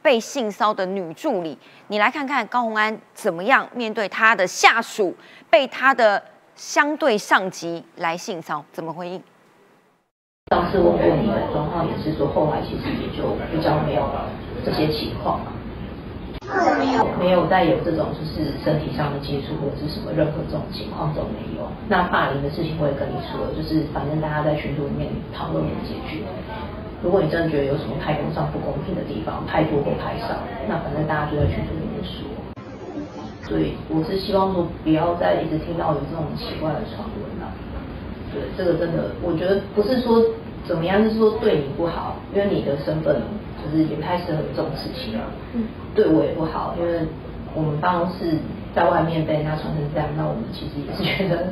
[0.01, 1.59] 被性骚的女助理，
[1.89, 5.15] 你来看看高红安怎么样面对他的下属
[5.51, 6.23] 被他的
[6.57, 9.23] 相对上级来性骚，怎么回应？
[10.47, 14.09] 当时问过你的状况也是说，后来其实也就比较没有
[14.65, 15.43] 这些情况。
[17.19, 21.69] 没有再有这种就是身体上的接触或者是什么任何这种情况都没有。
[21.89, 26.25] 那霸凌的事情我也跟你说，就是反正大家在群组里面讨论解决。
[27.03, 32.25] 如果你真的觉得有什么态度上不公平的地方，太多或太少，那反正大家就在群组里面说。
[33.47, 37.53] 所以我是希望说不要再一直听到有这种奇怪的传闻了。
[38.33, 40.23] 对，这个真的我觉得不是说
[40.67, 43.21] 怎么样，是说对你不好，因为你的身份。
[43.71, 45.65] 就是也不太适合这种事情啊，嗯，
[45.95, 47.01] 对我也不好，因为
[47.55, 48.39] 我们办公室
[48.75, 51.49] 在外面被人家传成这样，那我们其实也是觉得，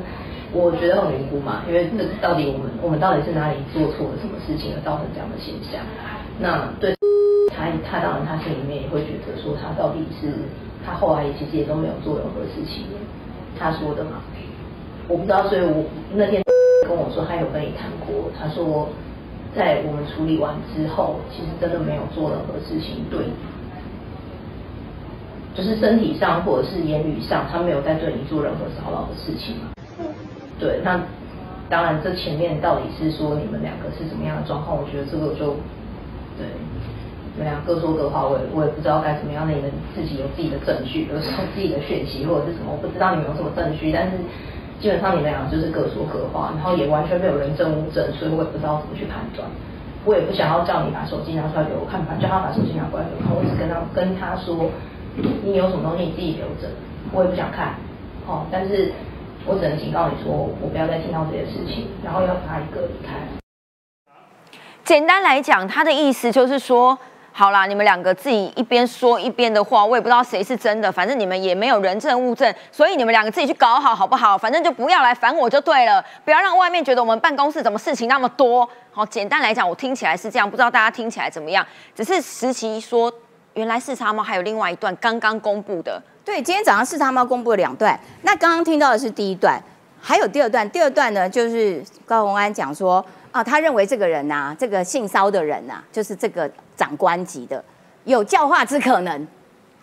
[0.53, 5.81] 我觉得很无辜嘛，因为这到底我们我们到底是哪里做错了什么事情而造成这样的现象？
[6.39, 6.95] 那对
[7.53, 10.31] 他他当然他心里面也会觉得说他到底是
[10.85, 12.85] 他后来其实也都没有做任何事情，
[13.57, 14.21] 他说的嘛，
[15.07, 16.41] 我不知道，所以我那天
[16.87, 18.87] 跟我说他有跟你谈过，他说。
[19.55, 23.19] 在我们处理完之后，其实真的没有做任何事情对，
[25.55, 29.71] 就是身体上或者是言语上，他没有在对你做任何骚扰的事情嘛。
[30.59, 31.01] 对，那
[31.69, 35.55] 当然这前面到底是说你们两个是什么样的状况，我觉得这个就
[36.37, 36.45] 对，
[37.33, 39.49] 你们俩各说各话，我也我也不知道该怎么样。
[39.49, 44.17] 你们自己有自己的证据，有自己的讯息或者是什么，我不知道你们有什么证据，但是。
[44.79, 49.47] 基本上你们俩就是各说各话，然后也完全没有人证物证，所以我也不知道怎么去判断。
[50.05, 53.35] 我也不想要叫你把手机拿出来给我看，叫他把手机拿过来给我看。
[53.35, 54.69] 我只跟他跟他说，
[55.43, 56.69] 你有什么东西你自己留着，
[57.11, 57.73] 我也不想看。
[58.27, 58.93] 哦，但是
[59.45, 63.15] 我只能警告你说，我不要再听到这些事情，然后要他一个离开。
[64.83, 66.97] 简单来讲，他的意思就是说。
[67.39, 74.35] 好啦，你们两个自己一边说一边的话，我也不知道谁是真的，反正你们也没有人证物证，所以你们两个自己去搞好好不好？
[74.35, 78.67] 反正就不要来烦我就对了，不要让外面觉得我们办公室怎么事情那么多。
[78.91, 81.63] 好，简单来讲，我听起来是这样，不知道大家听起来怎么样？
[81.93, 83.13] 只是实习说，
[83.53, 86.01] 原来四叉猫还有另外一段刚刚公布的。
[86.25, 89.61] 对，今天早上四叉猫公布了两段，那刚刚听到的是第一段，
[90.01, 90.67] 还有第二段。
[90.71, 93.05] 第二段呢，就是高宏安讲说。
[93.37, 97.63] 啊，他认为这个人呐，这个性骚的人呐，就是这个长官级的，
[98.03, 99.27] 有教化之可能。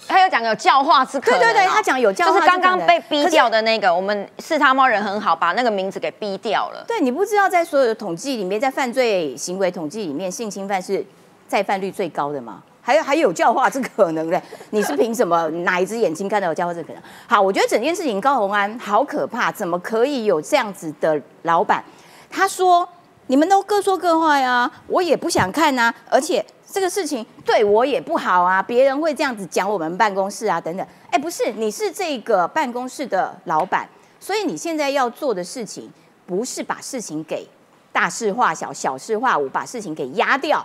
[0.09, 1.39] 他有讲有教化之可能。
[1.39, 6.85] 对对对，他讲有教化，就是刚刚被逼掉的那个，我们是他猫人很好，把那个名字给逼掉了。
[6.89, 11.07] 对你不知道，在所有的统计里面，在犯罪行为统计里面，性侵犯是
[11.47, 12.61] 再犯率最高的吗？
[12.83, 14.43] 还有还有教化之可能嘞？
[14.71, 15.49] 你是凭什么？
[15.63, 17.01] 哪一只眼睛看到有教化之可能？
[17.29, 21.85] 好，我觉得整件事情高红安好可怕，怎么可以有这样子的老板？
[22.29, 22.87] 他说。
[23.29, 30.87] 你们都各说各话呀，我也不想看呐，而且这个事情对我也不好啊，别人会这样子讲我们办公室啊，等等。
[31.11, 33.89] 哎，不是，你是这个办公室的老板，
[34.21, 35.91] 所以你现在要做的事情，
[36.27, 37.49] 不是把事情给
[37.93, 40.65] 大事化小、小事化无，把事情给压掉、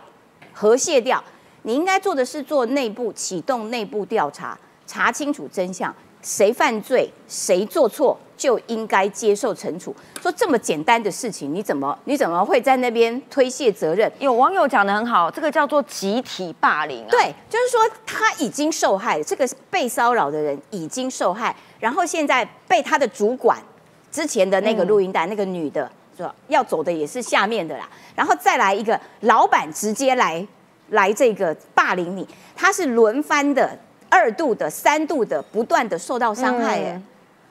[0.51, 1.24] 和谐掉。
[1.62, 5.93] 你应该做的是做内部启动内部调查，查清楚真相。
[6.22, 9.94] 谁犯罪，谁做错，就应该接受惩处。
[10.22, 14.10] 说这么简单的事情，你怎么你怎么会在那边推卸责任？
[14.20, 17.06] 有网友讲的很好，这个叫做集体霸凌。
[17.10, 23.62] 对，就是说他已经受害，这个被骚扰的人已经受害，然后现在被他的主管
[24.10, 30.48] 之前的那个录音带，那个女的说要走的也是下面的啦，然后再来一个老板直接来
[30.92, 32.26] 来这个霸凌你，
[32.56, 33.78] 他是轮番的。
[34.12, 37.02] 二度的、三度的，不断的受到伤害，哎，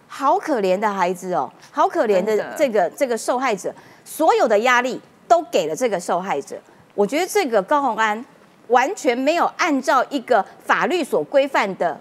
[0.08, 3.72] 好可怜的孩子哦，好可怜的这个这个受害者，
[4.04, 6.56] 所有的压力都给了这个受害者。
[6.94, 8.24] 我觉得这个高宏安
[8.68, 11.98] 完全没有按照一个法律所规范的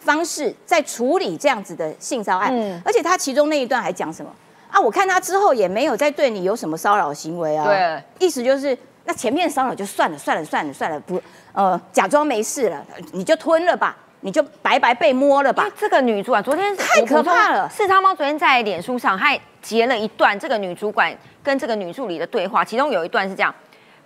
[0.00, 4.34] 方式在处理这样子的性骚案，而且他其中那一段还讲什么？
[4.70, 7.64] 啊，我看他之后也没有再对你有什么骚扰行为啊。
[7.64, 11.20] 对，意思就是那前面骚扰就算了，算了，算了，算了，不，
[11.52, 15.68] 呃，假装没事了，你就吞了吧，你就白白被摸了吧。
[15.78, 17.68] 这个女主管昨天太可怕了。
[17.68, 23.54] 四叉猫昨天在脸书上还截了一段这个女主管跟这个女助理的对话，其中有一段是这样。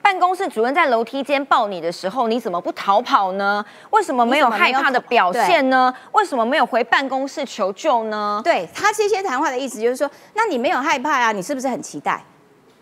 [0.01, 3.65] 办公室主任在楼梯间抱你的时候，你怎么不逃跑呢？
[3.89, 5.95] 为什么没有害怕的表现呢？
[6.13, 8.39] 为什么没有回办公室求救呢？
[8.45, 11.33] 对他这些谈话的意思就是说，那你没有害怕啊？
[11.33, 12.23] 你是不是很期待？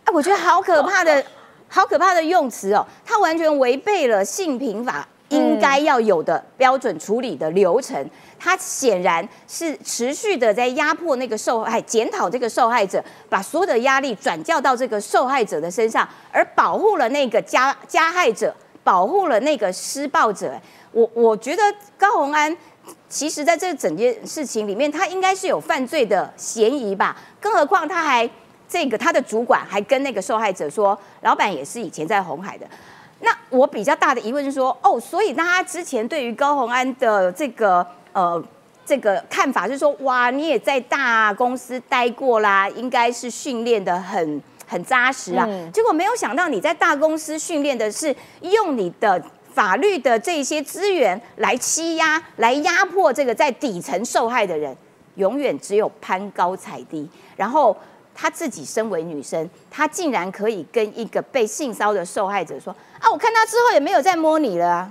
[0.05, 1.25] 哎，我觉得好可怕的，
[1.71, 8.09] 好可怕的用词哦，他完全违背了性平法应该要有的标准处理的流程。
[8.39, 20.61] 他显然是持续的在压迫那个受害，检讨这个受害者，把所有的压力转嫁到这个受害者的身上，而保护了那个加加害者，保护了那个施暴者。
[20.91, 21.63] 我我觉得
[21.97, 22.55] 高红安
[23.09, 27.17] 其实在这整件事情里面，他应该是有犯罪的嫌疑吧？
[27.41, 28.29] 更何况他还
[28.69, 32.67] 这个他的主管还跟那个受害者说，老板也是以前在红海的。
[33.23, 37.85] 那我比较大的疑问是说，哦，所以大家之前对于高红安的这个。
[38.15, 38.45] 呃，
[38.85, 45.49] 这个看法是说，哇，你也在大公司待过啦，应该是训练的很很扎实啊。
[45.73, 49.19] 结果没有想到你在大公司训练的是用你的
[49.55, 54.77] 法律的这些资源来欺压、来压迫这个在底层受害的人，
[55.15, 57.09] 永远只有攀高踩低。
[57.35, 57.75] 然后
[58.15, 64.91] 他自己身为女生，她竟然可以跟一个被性骚的受害者说：“啊，我看她之后也没有再摸你了。”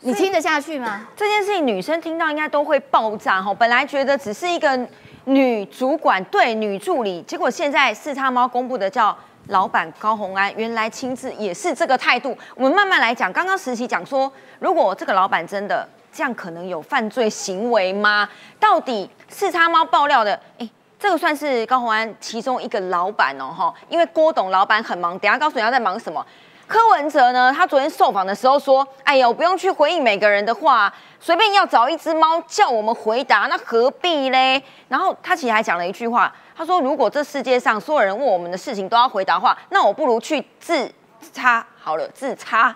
[0.00, 1.08] 你听得下去吗？
[1.16, 3.52] 这件事情女生听到应该都会爆炸哈。
[3.54, 4.78] 本来觉得只是一个
[5.24, 9.16] 女主管对女助理，结果现在四叉猫公布的叫
[9.48, 12.36] 老板高红安，原来亲自也是这个态度。
[12.54, 13.32] 我们慢慢来讲。
[13.32, 14.30] 刚刚实习讲说，
[14.60, 18.28] 如果这个老板真的这样，可能有犯罪行为吗？
[18.60, 20.68] 到底四叉猫爆料的，哎，
[21.06, 23.72] 这个算是高红安其中一个老板哦哈。
[23.88, 26.26] 因为郭董老板很忙，等下告诉你要在忙什么。
[26.66, 27.54] 柯文哲呢？
[27.56, 40.92] 他昨天受访的时候说：“哎呀，我不用去回应每个人的话，随便要找一只猫叫我们回答，那何必嘞？”然后他其实还讲了一句话，他说：“如果这世界上所有人问我们的事情都要回答话，那我不如去自
[41.32, 42.74] 插好了，自插，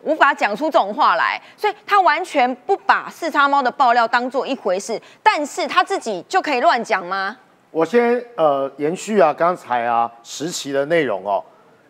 [0.00, 7.36] 无法讲出这种话来。”所以他完全不把四叉猫的爆料当做一回事，但是他自己就可以乱讲吗？
[7.72, 11.42] 我先呃延续啊刚才啊实习的内容哦，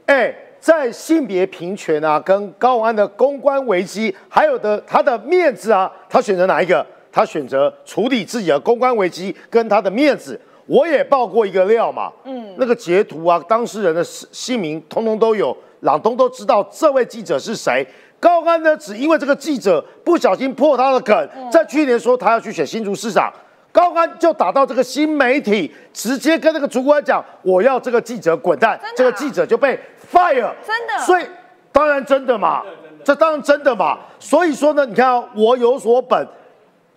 [0.07, 0.35] 哎。
[0.63, 6.87] 在性别平权啊，跟高安的公关危机，还有的他的面子啊，他选择哪一个？
[7.11, 10.41] 他选择处理自己的公关危机跟他的面子。
[10.67, 17.85] 我也爆过一个料嘛，嗯，那个截图啊，当事人的姓名通通都有，朗东都知道这位记者是谁。
[18.21, 23.33] 高安呢，只因为这个记者不小心破他的梗，在去年说他要去选新竹市长，
[23.73, 29.79] 高安就打到这个新媒体，直接跟那个主管讲，我要这个记者滚蛋，这个记者就被。
[30.13, 31.27] fire，真的，所以
[31.73, 32.63] 当然真的嘛，
[33.03, 33.99] 这当然真的嘛。
[34.19, 36.29] 所以说呢，你看我有所本，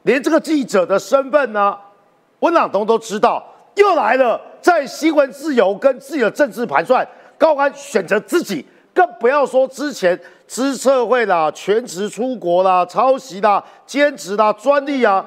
[0.01, 1.77] 连这个记者的身份呢，
[2.39, 3.41] 温朗东都知道，
[3.75, 4.41] 又来了。
[4.59, 7.07] 在新闻自由跟自己的政治盘算，
[7.37, 15.25] 高安选择自己，更不要说之前知策会啦、全职出国啦、抄袭啦、兼职啦、专利啊，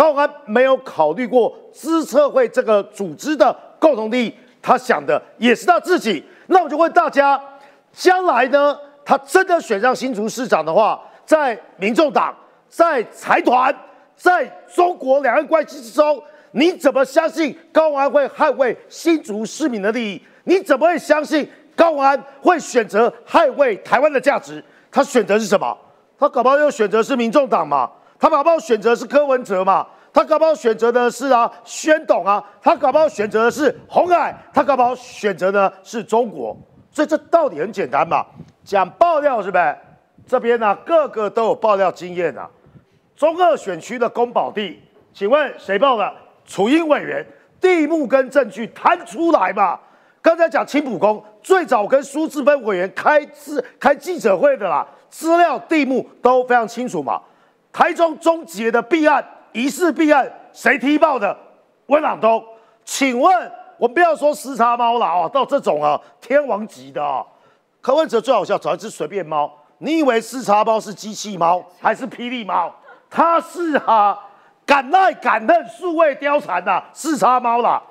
[0.00, 6.24] 高安没有考虑过资策会这个组织的共同利益，他想的也是他自己。
[6.46, 7.38] 那我就问大家，
[7.92, 8.74] 将来呢？
[9.04, 12.34] 他真的选上新竹市长的话，在民众党、
[12.66, 13.74] 在财团、
[14.16, 16.18] 在中国两岸关系之中，
[16.52, 20.22] 你怎么相信高安会捍卫新竹市民的利益？
[20.44, 21.46] 你怎么会相信
[21.76, 24.64] 高安会选择捍卫台湾的价值？
[24.90, 25.76] 他选择是什么？
[26.18, 27.90] 他搞不好又选择是民众党嘛？
[28.20, 29.86] 他搞不好选择是柯文哲嘛？
[30.12, 36.54] 他搞不好选择的是啊，宣董啊，他搞不好选择的是红海，他搞不好选择的是中国，
[36.92, 38.26] 所以这道理很简单嘛，
[38.62, 39.76] 讲爆料是不是？
[40.26, 42.48] 这边呢，个个都有爆料经验啊。
[43.16, 44.80] 中二选区的公保地，
[45.14, 46.12] 请问谁报的？
[46.44, 47.24] 楚英委员，
[47.60, 49.78] 地目跟证据摊出来嘛？
[50.20, 57.20] 刚才讲青浦宫，最早跟苏志芬委员开资开记者会的啦，资料地目都非常清楚嘛。
[57.72, 59.24] 台中终结的弊案。
[59.52, 61.36] 疑似弊案，谁踢爆的？
[61.86, 62.40] 温朗东，
[62.84, 67.26] 请问，我们不要说时差猫了啊，到这种啊天王级的啊，
[67.80, 69.52] 柯文哲最好笑，找一只随便猫。
[69.78, 72.72] 你以为时差猫是机器猫还是霹雳猫？
[73.10, 74.16] 它是啊，
[74.64, 77.82] 敢爱敢恨数位貂蝉呐，时差猫啦。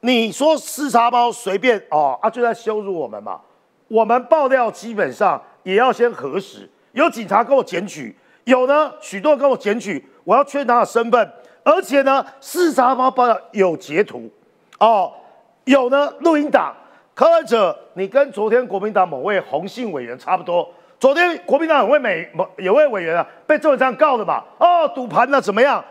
[0.00, 3.40] 你说时差猫随便哦啊，就在羞辱我们嘛？
[3.86, 10.04] 我们爆料基本上也要先核实，有警察跟我检举，有呢许多人跟我检举。
[10.24, 11.32] 我要确认他的身份，
[11.64, 14.30] 而且呢，四查猫报道有截图，
[14.78, 15.12] 哦，
[15.64, 16.72] 有呢录音档。
[17.12, 20.72] 柯文哲，你跟昨天国民党某位红姓委员差不多。
[21.00, 24.44] 昨天国民党有位美某有位委员啊，被周文昌告了吧？
[24.58, 25.84] 哦，赌盘呢怎么样？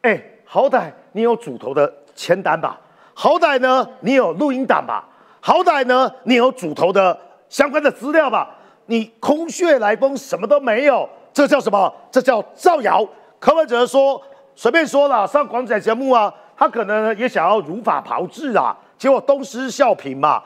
[0.00, 2.80] 哎，好歹你有主头的签单吧？
[3.12, 5.06] 好歹呢你有录音档吧？
[5.40, 7.16] 好歹呢你有主头的
[7.50, 8.48] 相关的资料吧？
[8.86, 11.06] 你空穴来风，什么都没有，
[11.38, 11.94] 这叫什么？
[12.10, 13.06] 这叫造谣。
[13.38, 14.20] 柯文哲说
[14.56, 18.76] 随便说了，上广仔节目啊，他可能也想要如法炮制啊。
[18.98, 20.42] 结果东施效颦嘛，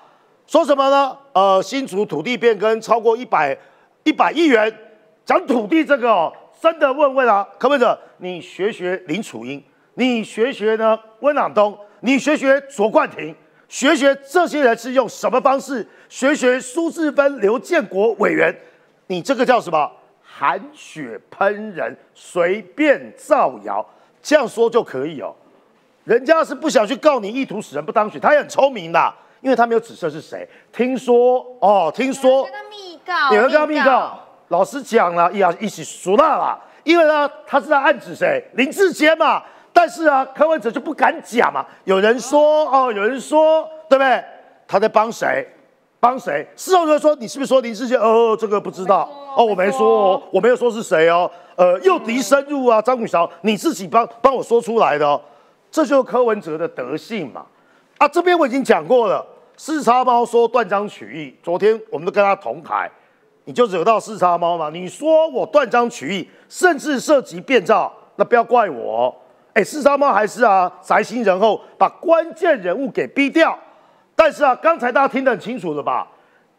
[0.47, 1.17] 说什么呢？
[1.33, 3.57] 呃，新竹土地变更超过一百
[4.05, 4.71] 一百亿元，
[5.25, 6.31] 讲土地这个哦，
[6.61, 7.99] 真的问问啊，柯文哲？
[8.19, 9.65] 你学学林楚英，
[9.95, 13.35] 你学学呢温朗东，你学学卓冠廷，
[13.67, 15.89] 学学这些人是用什么方式？
[16.11, 18.55] 学学苏志芬、刘建国委员，
[19.07, 19.91] 你这个叫什么？
[20.39, 23.85] 含血喷人，随便造谣，
[24.23, 25.35] 这样说就可以哦。
[26.05, 30.49] 人家是不想去告你意图使人不当选，他也很聪明的，因为他没有指涉是谁。
[30.73, 34.19] 听说哦，听说跟他密告，有人跟他密告。
[34.49, 38.43] 老师讲了，呀，一起熟大了，因为呢，他是在暗指谁？
[38.55, 39.43] 林志坚嘛。
[39.75, 41.65] 但是啊，柯文哲就不敢讲嘛。
[41.85, 44.23] 有人说哦，有人说，对不对？
[44.69, 45.47] 他在帮谁？
[46.03, 46.45] 帮谁？
[46.57, 47.95] 事后就说你是不是说林志杰？
[47.95, 51.31] 哦，这个不知道哦，我没说哦，我没有说是谁哦。
[51.55, 55.21] 呃，诱敌深入啊，张宇韶，你自己帮帮我说出来的哦。
[55.71, 57.47] 这就是柯文哲的德性嘛！
[57.99, 59.25] 啊，这边我已经讲过了。
[59.57, 62.91] 四叉猫说断章取义，昨天我们都跟他同台，
[63.45, 64.71] 你就惹到四叉猫嘛？
[64.71, 69.15] 你说我断章取义，甚至涉及变造，那不要怪我。
[69.53, 73.57] 哎，四叉猫还是啊，宅心仁厚，把关键人物给逼掉。
[74.15, 76.07] 但是啊，刚才大家听得很清楚了吧？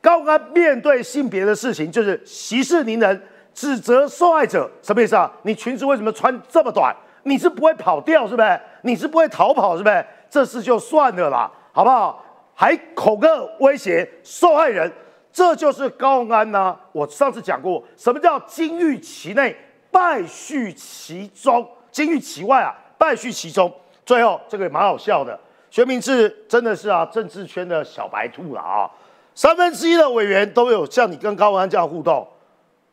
[0.02, 3.22] 高安面对性别的事情，就是息事宁人，
[3.54, 5.32] 指责受害者，什么意思啊？
[5.44, 6.94] 你裙子为什么穿这么短？
[7.24, 8.60] 你是不会跑掉，是不是？
[8.82, 10.06] 你是不会逃跑，是不是？
[10.30, 12.22] 这事就算了啦，好不好？
[12.54, 13.30] 还恐吓
[13.60, 14.92] 威胁受害人，
[15.32, 16.78] 这就是高安呐。
[16.92, 19.56] 我上次讲过，什么叫金玉其内，
[19.90, 23.72] 败絮其中；金玉其外啊，败絮其中。
[24.06, 25.40] 最后这个也蛮好笑的，
[25.74, 28.88] 薛明志真的是啊，政治圈的小白兔了啊。
[29.34, 32.28] 三分之一的委员都有像你跟高文安这样互动，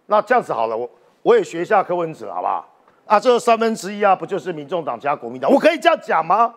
[0.07, 0.89] 那这样子好了，我
[1.21, 2.67] 我也学一下柯文哲，好不好？
[3.05, 5.53] 啊，这三分之一啊，不就是民众党加国民党？
[5.53, 6.55] 我可以这样讲吗？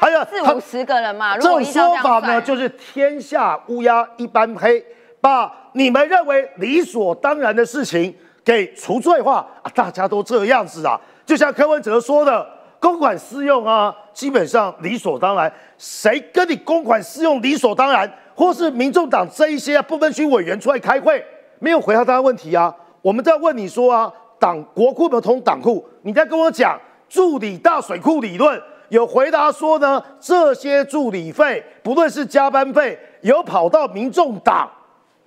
[0.00, 1.38] 还有四五十个人嘛？
[1.38, 4.84] 这种说法呢，就是天下乌鸦一般黑，
[5.20, 8.12] 把你们认为理所当然的事情
[8.44, 9.70] 给除罪化啊！
[9.72, 12.44] 大家都这样子啊，就像柯文哲说的，
[12.80, 15.52] 公款私用啊，基本上理所当然。
[15.78, 18.10] 谁跟你公款私用理所当然？
[18.34, 21.24] 或是民众党这一些啊部分区委员出来开会，
[21.58, 22.74] 没有回答大家问题啊？
[23.02, 24.12] 我们在问你说啊。
[24.40, 26.80] 党国库不通党库，你在跟我讲
[27.10, 28.58] 助理大水库理论，
[28.88, 34.66] 有回答说呢，这些助理费不论是加班费，有跑到民众党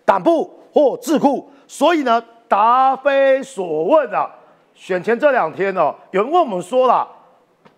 [0.04, 4.28] 党部或智库，所以呢答非所问啊。
[4.74, 7.08] 选前这两天呢，有人问我们说了，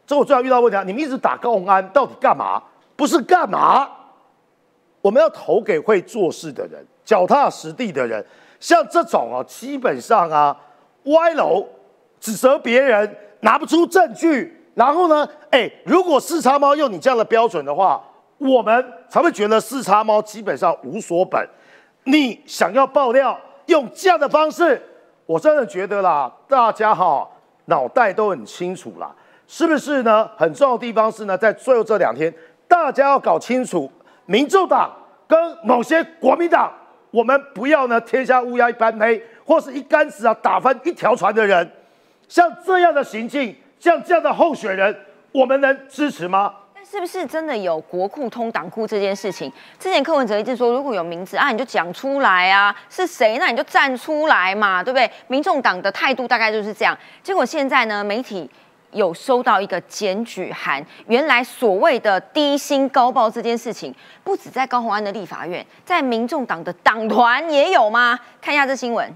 [0.06, 2.62] 这我最常遇到问题啊，你们一直打高鸿安，到底干嘛？
[2.95, 3.89] 不是干嘛？
[5.01, 8.26] 我们要投给会做事的人，脚踏实地的人，
[8.60, 10.58] 像这种啊，基本上啊。
[11.06, 11.64] 歪楼，
[12.20, 15.30] 指责别人拿不出证据，然后呢？
[15.51, 18.03] 哎，如果四叉猫用你这样的标准的话，
[18.39, 21.47] 我们才会觉得四叉猫基本上无所本。
[22.06, 24.82] 你想要爆料，用这样的方式，
[25.28, 27.30] 我真的觉得啦，大家哈
[27.66, 29.14] 脑袋都很清楚啦，
[29.47, 30.29] 是不是呢？
[30.37, 32.33] 很重要的地方是呢，在最后这两天，
[32.67, 33.91] 大家要搞清楚，
[34.25, 34.91] 民众党
[35.27, 36.71] 跟某些国民党，
[37.11, 39.23] 我们不要呢天下乌鸦一般黑。
[39.47, 41.71] 或是一竿子啊打翻一条船的人，
[42.27, 46.51] 像这样的行径，像这样的候选人，我们能支持吗？
[46.73, 49.53] 但是不是真的有国库通党库这件事情？
[49.77, 53.37] 之前柯文哲一直说，如果有名字啊，你就讲出来啊，是谁？
[53.37, 55.07] 那你就站出来嘛，对不对？
[55.27, 56.97] 民众党的态度大概就是这样。
[57.21, 58.49] 结果现在呢，媒体
[58.95, 63.93] 有收到一个检举函，原来所谓的低薪高报这件事情，
[64.23, 68.17] 不止在高鸿安的立法院，在民众党的党团也有吗？
[68.41, 69.13] 看一下这新闻。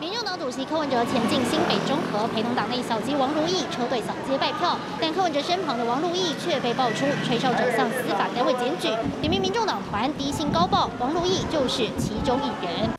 [0.00, 8.88] 民众党主席柯文哲前进新北中和，陪同党内小鸡王如意车队扫街拜票，但柯文哲身旁的王如意却被爆出吹哨者向司法单位检举，
[9.20, 12.90] 点名民众党团低薪高报，王如意就是其中一人。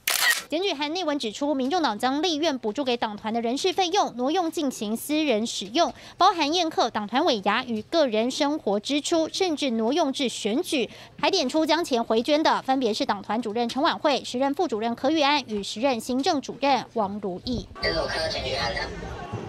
[0.47, 10.87] 检举函内文指出，民众党将立院补助给党团的人事费用挪用进行私人使用，包含宴客、党团尾牙与个人生活支出，甚至挪用至选举。
[11.19, 17.67] 还点出将钱回捐的分别是党团主任陈婉慧、时任副主任柯玉安与时任行政主任王如意。
[17.81, 18.81] 这是我看到检举函的，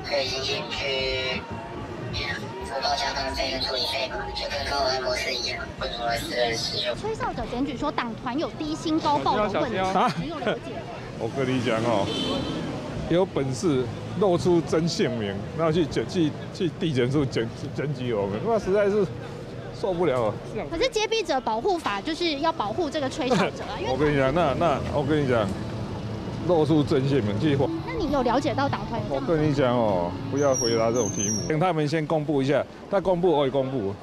[0.08, 1.42] 可以进去。
[2.76, 6.94] 不报相当费跟处理费嘛，就跟高安模式一样，会成为私人使用。
[6.96, 9.76] 吹哨者检举说党团有低薪高报的问题，
[10.20, 10.72] 没有了解。
[11.18, 12.06] 我跟你讲哦，
[13.08, 13.82] 有本事
[14.20, 19.06] 露出真姓名，然后去检去去地检处检检举我们，那实在是
[19.80, 20.32] 受不了。
[20.70, 23.80] 可是揭弊者保护法就是要保护这个吹哨者啊。
[23.88, 25.48] 我跟你讲，那那我跟你讲，
[26.46, 27.66] 露出真心名计划。
[27.86, 29.00] 那你有了解到党团？
[29.10, 33.94] 我跟你讲哦，不要回答这种题目，等他们先公布一下，他公布我也公布。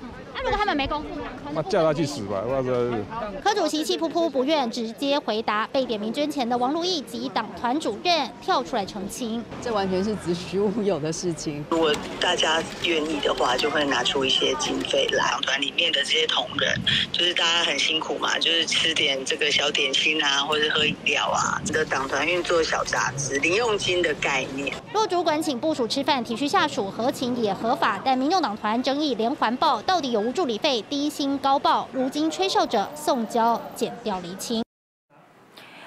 [0.43, 1.07] 如果他们没公布，
[1.53, 2.43] 那叫他去死吧！
[2.45, 11.63] 我主席气噗噗不愿直接回答被点名捐钱的王如意及党团主任跳出来澄清，这完全是子虚乌有的事情。
[11.69, 15.23] 如果大家愿意的话，就会拿出一些经费来。
[15.31, 16.77] 党团里面的这些同仁，
[17.13, 21.61] 就是大家很辛苦嘛，就是吃点这个小点心啊，或者喝饮料啊。
[21.63, 24.75] 这个党团运作小杂志，零用金的概念。
[24.93, 28.01] 若主管请部署吃饭，体恤下属，合情也合法。
[28.03, 30.32] 但民众党团争议连环爆，到底有无？
[30.33, 34.63] 助理费低薪高报，如今吹哨者送交减掉厘清。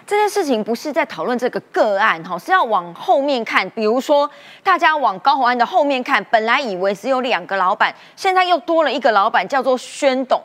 [0.07, 3.69] 这件事情不是在讨论这个个案哈，是要往后面看。
[3.71, 4.31] 比如说，
[4.63, 10.41] 大家往高宏安的后面看，本来以为只有两个老板，现在又多了一个老板，叫做宣董。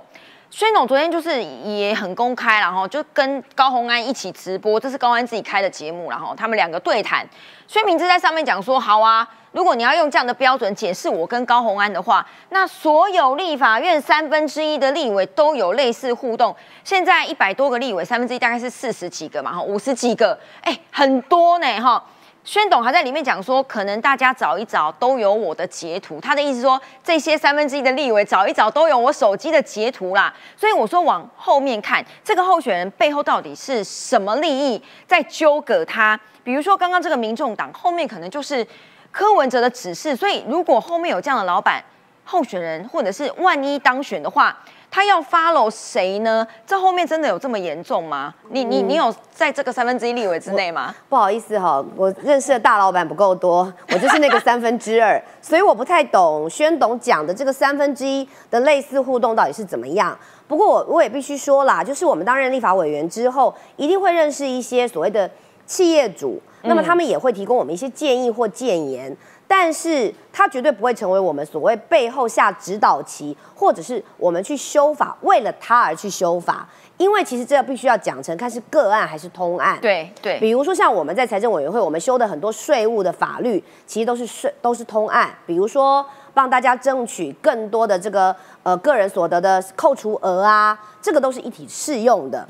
[0.50, 7.24] 宣董昨天就是也很公开，然后就跟高宏安一起直播，这是高安自己开的节目，然后他们两个对谈。
[7.68, 16.56] 薛明志在上面讲说：“好啊。”如果你要用这样的标准解释我跟高红安的话，那所有立法院三分之一的立委都有类似互动。
[16.86, 22.02] 现在一百多个立委，三分之一大概是四十几个嘛，哈，五十几个，哎，很多呢，哈。
[22.44, 26.20] 宣董还在里面讲说，可能大家找一找都有我的截图。
[26.20, 30.34] 他的意思说，这些三分之一的立委找一找都有我手机的截图啦。
[30.58, 36.20] 所以我说往后面看，这个候选人背后到底是什么利益在纠葛他？
[36.44, 38.66] 比如说刚刚这个民众党后面可能就是。
[39.12, 41.84] 柯文哲的指示，所以如果后面有这样的老板
[42.24, 44.58] 候选人，或者是万一当选的话，
[44.90, 46.46] 他要 follow 谁呢？
[46.66, 48.34] 这后面真的有这么严重吗？
[48.50, 50.94] 你你你有在这个三分之一立委之内吗？
[51.10, 60.18] 不好意思哈，我认识的大老板不够多，我就是那个 三分之二，所以我不太懂宣董讲的这个三分之一的类似互动到底是怎么样。
[60.48, 65.30] 不过我我也必须说啦，就是我们担任立法委员之后，一定会认识一些所谓的
[65.66, 66.42] 企业主。
[66.64, 69.16] 那么他们也会提供我们一些建议或建言，
[69.48, 79.78] 但是他绝对不会成为我们所谓背后下指导棋，或者是我们去修法为了他而去修法，因为其实这个必须要讲成看是个案还是通案。
[79.82, 92.48] 对对，比如说像我们在财政委员会，我们修的很多税务的法律，其实都是税都是通案，比如说帮大家争取更多的这个呃个人所得的扣除额啊，这个都是一体适用的。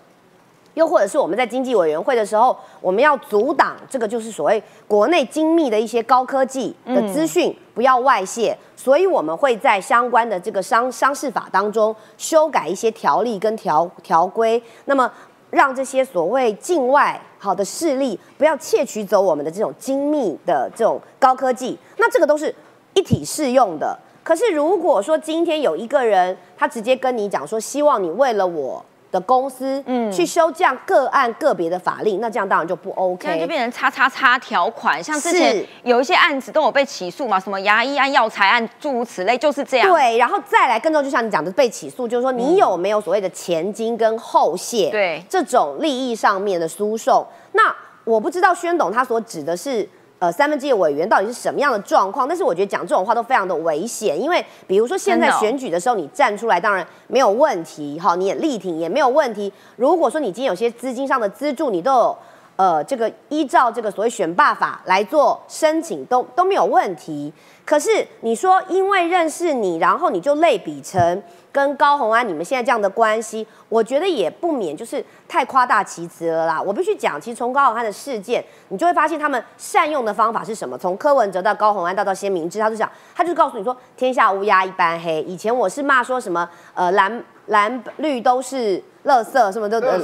[0.74, 15.12] 又或者是我们在经济委员会的时候，我们要阻挡这个就是所谓国内精密的一些高科技的资讯不要外泄，所以我们会在相关的这个商商事法当中修改一些条例跟条条规，那么
[15.50, 22.54] 让这些所谓境外好的势力不要窃取走我们的这种精密的这种高科技，那这个都是
[22.94, 24.00] 一体适用的。
[24.24, 28.86] 可是如果说今天有一个人他直接跟你讲说，希望你为了我。
[29.12, 35.04] 的公司，嗯，去修这样个案个别的法令，那这样当然就不 OK，这样就变成叉叉叉条款。
[35.04, 39.92] 像之前有一些案子都有被起诉嘛，什么牙医案、药材案，诸如此类，就是这样。
[39.92, 47.26] 对，然后再来更重，就像你讲的被起诉，就是说你有没有所谓的前金跟后谢，对这种利益上面的输送。
[47.52, 49.88] 那我不知道宣董他所指的是。
[50.22, 52.28] 呃，三分之一的委员到底是什么样的状况？
[52.28, 59.52] 但是我觉得讲这种话都非常的危险，因为比如说现在选举的时候，你站出来当然没有问题，哈，你也力挺也没有问题。
[59.78, 62.18] 如果说你今天有些资金上的资助，你都有
[62.56, 67.34] 呃这个依照这个所谓选罢法来做申请，都都没有问题。
[67.66, 71.24] 可是你说因为认识你，然后你就类比成。
[71.52, 76.62] 跟高红安你们现在这样的关系，我觉得也不免就是太夸大其词了啦。
[76.62, 80.78] 我必须讲，其实从高红安的事件，你就会发现他们善用的方法是什么？
[80.78, 85.22] 从柯文哲到高红安，到到先明智，他就讲，他就告诉你说，天下乌鸦一般黑。
[85.24, 89.98] 以前我是骂说什么，呃，蓝蓝绿都是垃圾，什么都，呃，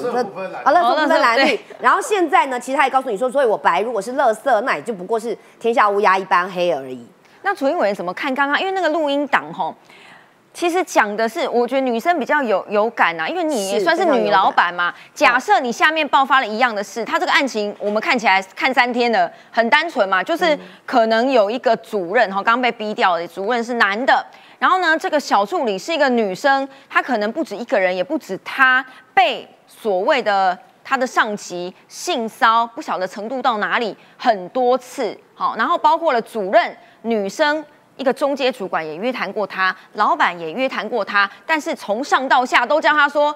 [0.64, 1.58] 啊，垃圾不分蓝 绿。
[1.80, 7.08] 然后现在呢，其实他也告诉你说，所以我白如果是垃圾，那也就不过是天下乌鸦一般黑而已。
[7.44, 8.34] 那楚英伟怎么看？
[8.36, 9.74] 刚刚因为那个录音档吼。
[10.58, 14.92] 其实讲的是，我觉得女生比较有有感呐，因为你也算是女老板嘛。
[15.14, 24.26] 假设你下面爆发了一样的事，他这个案情我们看起来看三天了，很单纯嘛，就是可能有一个主任哈，刚刚被逼掉的主任是男的，
[24.58, 28.84] 然后呢，这个小助理是一个女生，她可能不止一个人，也不止她
[29.14, 37.64] 被所谓的她的上级性骚不晓得程度到哪里很多次，好，然后包括了主任女生。
[37.98, 43.36] 一个中阶主管也约谈过他，老板也约谈过他，但是从上到下都叫他说。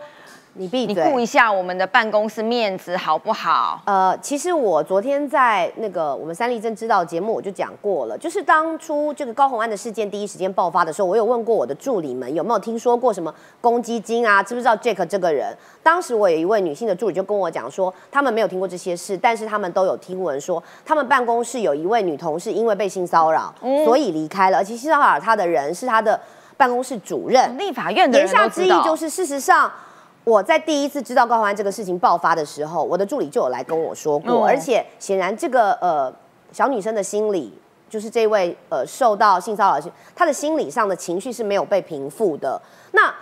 [0.56, 3.82] 你闭你嘴顾一下我们的办公室面子好不好？
[3.86, 15.56] 呃，其实我昨天在那个我们三立正知道节目我就讲过了，就是当初这个高红安的事件第一时间爆发的时候，我有问过我的助理们有没有听说过什么公积金啊，知不知道 Jack 这个人？
[15.82, 26.20] 当时我有一位女性的助理就跟我讲说，他们没有听过这些事，但是他们都有听闻说，他们办公室有一位女同事因为被性骚扰，嗯所以离开了，而且性骚扰她的人是她的
[26.58, 27.58] 办公室主任。
[27.58, 29.72] 立法院的人言下之意就是，事实上。
[30.32, 36.14] 我在第一次知道高虹安这个事情爆发的时候，我的助理就有来跟我说过，嗯而且显然这个呃
[36.54, 37.54] 小女生的心理，
[37.90, 42.62] 就是这位呃受到性骚扰的，她的心理上的情绪是没有被平复的。
[42.94, 43.14] 那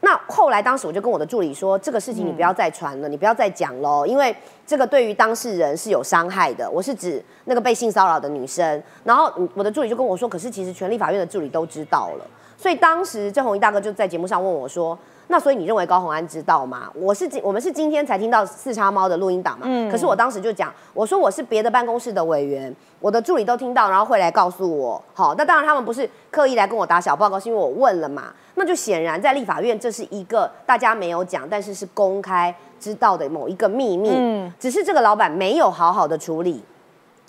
[0.00, 4.34] 那后来当时我就跟我的助理说，这个事情你不要再传了，你不要再讲喽，因为
[4.66, 6.68] 这个对于当事人是有伤害的。
[6.68, 12.26] 我是指那个被性骚扰的女生，然后嗯我的助理就跟我说，可是其实权力法院的助理都知道了，
[12.56, 14.98] 所以当时郑红一大哥就在节目上问我说。
[15.28, 16.90] 那所以你认为高红安知道吗？
[16.94, 25.02] 我是今我们是今天才听到四叉猫的录音档嘛，嗯可是我当时就讲，我说我是别的办公室的委员，我的助理都听到，然后会来告诉我。
[25.14, 28.32] 好，那当然他们不是刻意来跟我打小报告，是因为我问了嘛。
[28.54, 34.10] 那就显然在立法院，这是一个大家没有讲，但是是公开知道的某一个秘密。
[34.14, 36.62] 嗯只是这个老板没有好好的处理，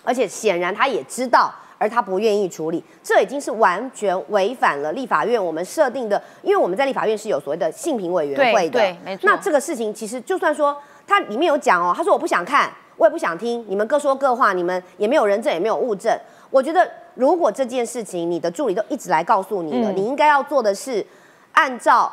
[0.03, 1.53] 而且显然他也知道，
[1.83, 8.79] 而他不愿意处理，这已经是完全违反了立法院我们设定的，因为我们在立法院是有所谓的性评委员会的。
[8.79, 16.17] 对对没错那这个事情其实就算说他里面有讲哦，他说我不想看，我也不想听，你们各说各话，你们也没有人证也没有物证。
[16.49, 21.05] 我觉得如果这件事情你的助理都一直来告诉你了，嗯你应该要做的是
[21.51, 22.09] 按照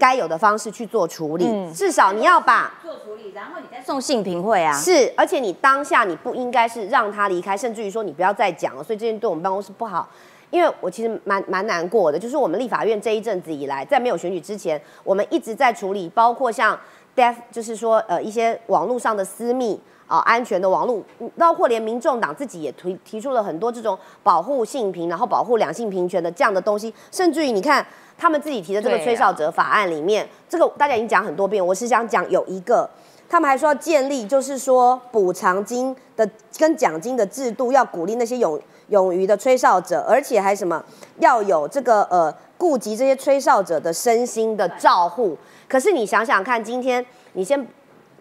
[0.00, 4.72] 该有的方式去做处理，嗯至少你要把做处理，然后你再送性评会啊。
[4.72, 10.08] 是，而且你当下你不应该是让他离开，甚至于说你不要再讲了，所以这件对我们办公室不好。
[10.50, 16.76] 因为我其实蛮蛮难过的，就是我们立法院这一阵子以来，在没有选举之前，我们一直在处理，包括像
[17.14, 19.80] death，就是说呃一些网络上的私密
[20.10, 27.86] 啊、安全的网络，嗯包括连民众党自己也提提出了很多这种保护性平，然后保护两性平权的这样的东西，甚至于你看
[28.18, 32.90] 他们自己提的这个吹哨者法案里面，这个大家已经讲很多遍，我是想讲有一个。
[33.28, 40.84] 他们还说要建立，就是说补偿金的跟奖金的制度，要鼓励那些勇勇于的吹哨者，而且还什么
[41.20, 45.38] 要有这个呃顾及这些吹哨者的身心的照护。
[45.68, 47.64] 可是你想想看，今天你先，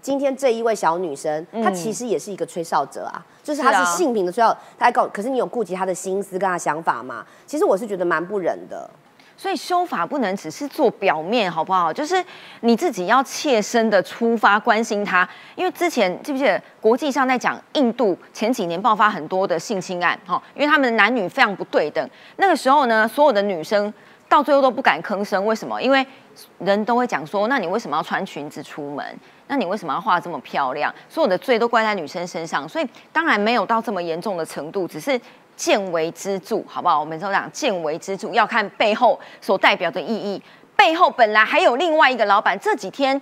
[0.02, 7.26] 今天这一位小女生，她其实也是一个吹哨者啊，就是她是性平的吹哨，她还告，可是你有顾及她的心思跟她想法吗？
[7.45, 8.89] 其实我是觉得蛮不忍的。
[9.38, 11.93] 所以修法不能只是做表面，好不好？
[11.93, 12.22] 就是
[12.60, 15.26] 你自己要切身的出发关心他，
[15.56, 23.93] 因为之前记不记得国际上在讲印度前几年爆发很多的性侵案，哈，因为他们的男女非常不对等，那个时候呢，所有的女生
[24.28, 25.82] 到最后都不敢吭声，为什么？
[25.82, 26.06] 因为
[26.58, 29.06] 人都会讲说，那你为什么要穿裙子出门？
[29.50, 30.93] 那你为什么要画这么漂亮？
[31.10, 35.20] 所有的罪都怪在女生身上，所以当然没有到这么严重的程度，只是
[35.56, 37.00] 见微知著，好不好？
[37.00, 40.41] 我们都讲见微知著，要看背后所代表的意义。
[40.76, 43.20] 背后本来还有另外一个老板，这几天。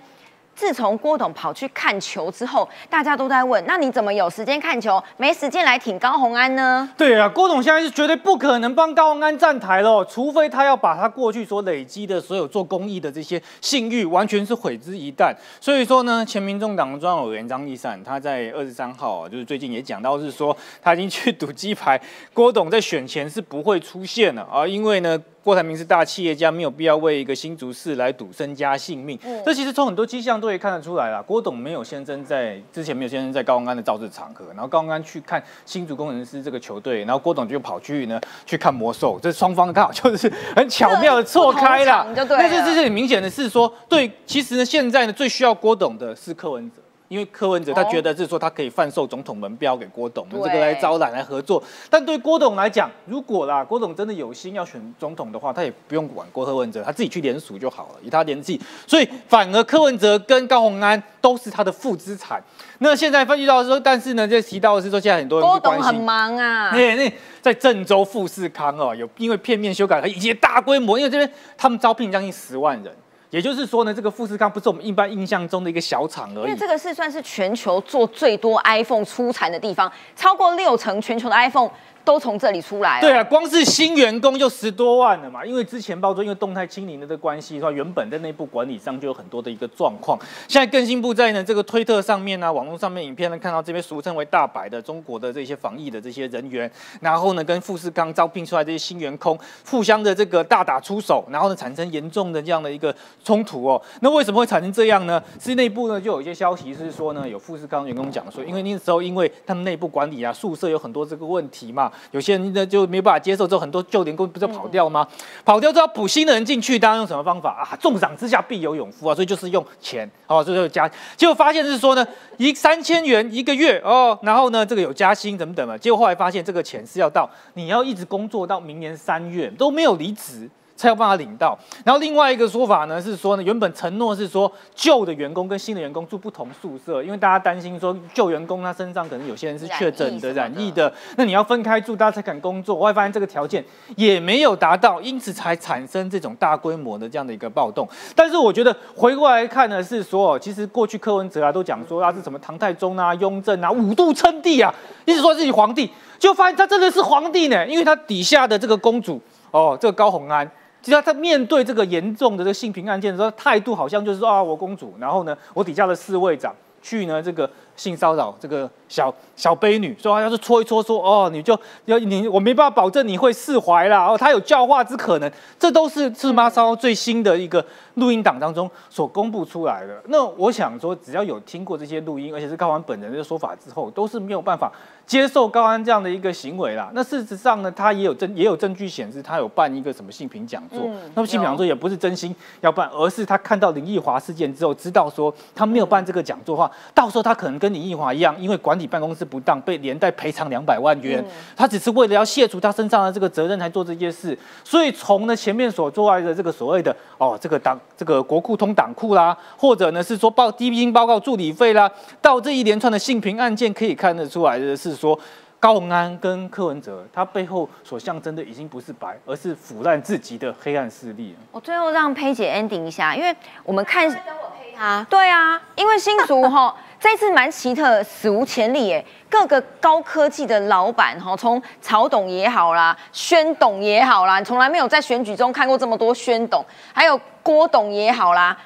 [0.58, 6.90] 自从郭董跑去看球之后，大家都在问：那你怎么有时间看球，没时间来挺高红安呢？
[6.96, 15.32] 对啊，郭董现在是绝对不可能帮高虹安站台了，除非他要把他过去所累积的所有做公益的这些信誉，完全是毁之一旦。
[15.60, 22.00] 所以说呢，前民众党的专委员张立善，他在二十三号啊，就是最近也讲到是说，他已经去赌鸡排，
[22.34, 25.16] 郭董在选前是不会出现了啊，因为呢。
[25.42, 29.18] 郭台铭是大企业家，没有必要为一个新竹市来赌身家性命。
[29.46, 31.22] 这其实从很多迹象都可以看得出来啦。
[31.22, 42.06] 郭董没有先生在之前没有先生在高虹安的造势场合，然后高虹安去看新竹工程师这个球队，然后郭董就跑去呢 去看魔兽，这双方刚好就是很巧妙的错开了。
[42.14, 46.82] 那这这是很明显的是说， 对，其实呢现在呢最需要郭董的是柯文哲。
[47.08, 51.62] 因为柯文哲他觉得是说他可以贩售总统门标给郭董，用这个来招揽来合作。
[51.90, 58.60] 但对郭董来讲，如果啦郭董真的有心要选总统的话，他也不用管郭柯文哲，他自己去联署就好了，以他年纪。
[58.86, 62.42] 所以反而柯文哲跟高鸿安都是他的负资产。
[62.80, 65.78] 那现在分析到说，但是呢，这提到的是说，现在很多人郭董。
[65.78, 72.92] 很忙啊， 那那在郑州富士康哦，有因为片面修改以及大规模，因为这边他们招聘将近十万人，
[73.30, 76.56] 也就是说呢，这个富士康不是我们一般印象中的一个小厂而已因为。
[76.56, 81.70] 这个是算是全球做最多 iPhone 出产的地方，超过六成全球的 iPhone
[82.08, 83.02] 都从这里出来。
[83.02, 90.18] 对啊，光是新员工就十多万了嘛，因为之前包括因为动态清零的这关系的话，原本在内部管理上就有很多的一个状况。
[90.48, 96.70] 现在更新部在呢这个推特上面啊，网络上面影片呢看到这边俗称为大白的中国的这些防疫的这些人员，
[97.02, 99.38] 然后呢跟富士康招聘出来这些新员工
[99.70, 103.82] 互相的这个大打出手，然后呢产生严重的这样的一个冲突哦。
[104.00, 105.22] 那为什么会产生这样呢？
[105.38, 115.06] 是内部呢就有一些消息是说呢，有富士康员工讲说，因为那时候因为他们内部管理啊，宿舍有很多这个问题嘛，有些人呢就没办法接受，之后很多旧员工不就跑掉吗？
[115.44, 117.76] 跑掉之后要补新的人进去，大家用什么方法啊？
[117.80, 130.48] 重赏之下必有勇夫啊，所以就是用钱哦， 这就加，结果发现是说呢，一三千元一个月哦，然后呢这个有加薪等等嘛，结果后来发现这个钱是要到你要一直工作到明年三月都没有离职。
[130.78, 131.58] 才有办法领到。
[131.84, 142.76] 然后另外一个说法呢是说呢，原本承诺是说旧的员工跟新的员工住不同宿舍，因为大家担心说旧员工他身上可能有些人是确诊的、染疫的，那你要分开住，大家才敢工作。
[142.76, 143.62] 我会发现这个条件
[143.96, 147.88] 也没有达到，因此才产生这种大规模的这样的一个暴动。
[148.14, 154.72] 但是我觉得回过来看呢，是说其实过去柯文哲啊都讲说他是什么唐太宗啊、雍正啊五度称帝啊，
[155.04, 159.20] 一直说自己皇帝，就发现他真的是皇帝呢，因为他底下的这个公主
[159.50, 160.48] 哦，这个高红安。
[160.80, 177.64] 其实他面对这个严重的这个性平案件的时候，态度好像就是说啊，我公主，然后呢，我底下的侍卫长去呢这个性骚扰这个小小卑女，说要是搓一搓，说哦，你就要你，我没办法保证你会释怀啦，哦，他有教化之可能，这都是赤妈烧最新的一个
[177.94, 180.02] 录音档当中所公布出来的。
[180.08, 184.70] 那我想说，只要有听过这些录音，而且是高安本人的说法之后，都是没有办法。
[185.06, 190.80] 接受高安这样的一个行为啦，那事实上呢，他也有证也有证据显示他有办一个什么性平讲座。
[191.14, 201.24] 那么性平讲座也不是真心要办，而是他看到林奕华事件之后，知道说他没有办这个讲座的话，到时候他可能跟林奕华一样，因为管理办公室不当被连带赔偿两百万元。
[201.56, 204.38] 他只是为了要卸除他身上的这个责任才做这件事。
[204.62, 211.90] 所以从呢前面所做来的这个所谓的哦这个党这个国库通党库啦，或者呢是说报低薪报告助理费啦，
[212.20, 214.98] 到这一连串的性平案件可以看得出来的是。
[214.98, 215.16] 说
[215.60, 221.34] 高鸿安跟柯文哲，他背后所象征的已经不是白，而是腐烂自己的黑暗势力。
[221.50, 223.34] 我最后让佩姐 ending 一下，因为
[223.64, 225.04] 我们看，等我陪他。
[225.10, 238.56] 对啊，因为新竹哈 这次蛮奇特，史无前例哎，各个高科技的老板哈，从曹董也好啦，宣董也好啦，从来没有在选举中看过这么多宣董，还有郭董也好啦。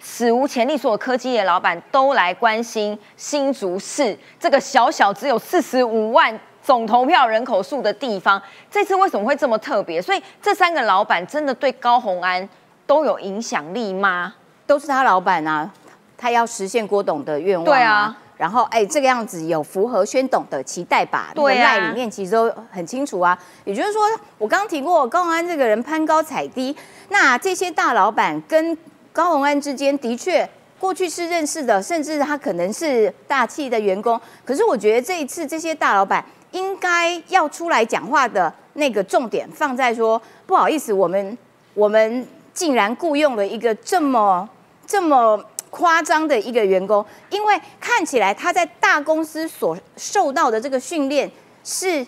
[0.00, 8.40] 史无前例，所有科技业老板都来关心新竹市这个小小只有四十五万总投票人口数的地方，
[8.70, 10.00] 这次为什么会这么特别？
[10.00, 12.48] 所以这三个老板真的对高鸿安
[12.86, 14.34] 都有影响力吗？
[14.66, 15.70] 都是他老板啊，
[16.16, 17.64] 他要实现郭董的愿望。
[17.64, 21.32] 对啊，然后哎，这个样子有符合宣董的期待吧？
[21.34, 23.36] 对啊，里面其实都很清楚啊。
[23.64, 24.02] 也就是说，
[24.36, 26.76] 我刚刚提过高鸿安这个人攀高踩低，
[27.08, 28.78] 那这些大老板跟。
[29.18, 30.48] 高鸿安之间的确
[30.78, 34.20] 过去是认识的，甚至他可能是大气的员工。
[34.44, 41.36] 可是我觉得这一次这些大老板应该要出来讲话的那个重点放在说，不好意思，我们
[41.74, 44.48] 我们竟然雇佣了一个这么
[44.86, 51.28] 这么夸张的一个员工，因为看起来他在大公司所受到的这个训练
[51.64, 52.06] 是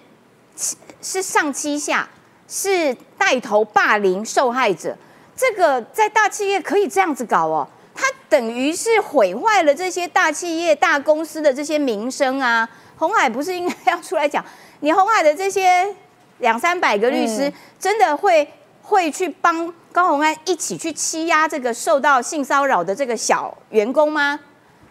[1.03, 2.09] 是上欺下，
[2.47, 4.97] 是带头霸凌受害者。
[5.41, 12.69] 这个在大企业可以这样子搞哦，它等于是毁坏了这些大企业、大公司的这些名声啊。
[12.99, 14.45] 红海不是应该要出来讲，
[14.81, 15.97] 你红海的这些
[16.41, 18.47] 两三百个律师，真的会
[18.83, 24.39] 会去帮高红安一起去欺压这个受到性骚扰的这个小员工吗？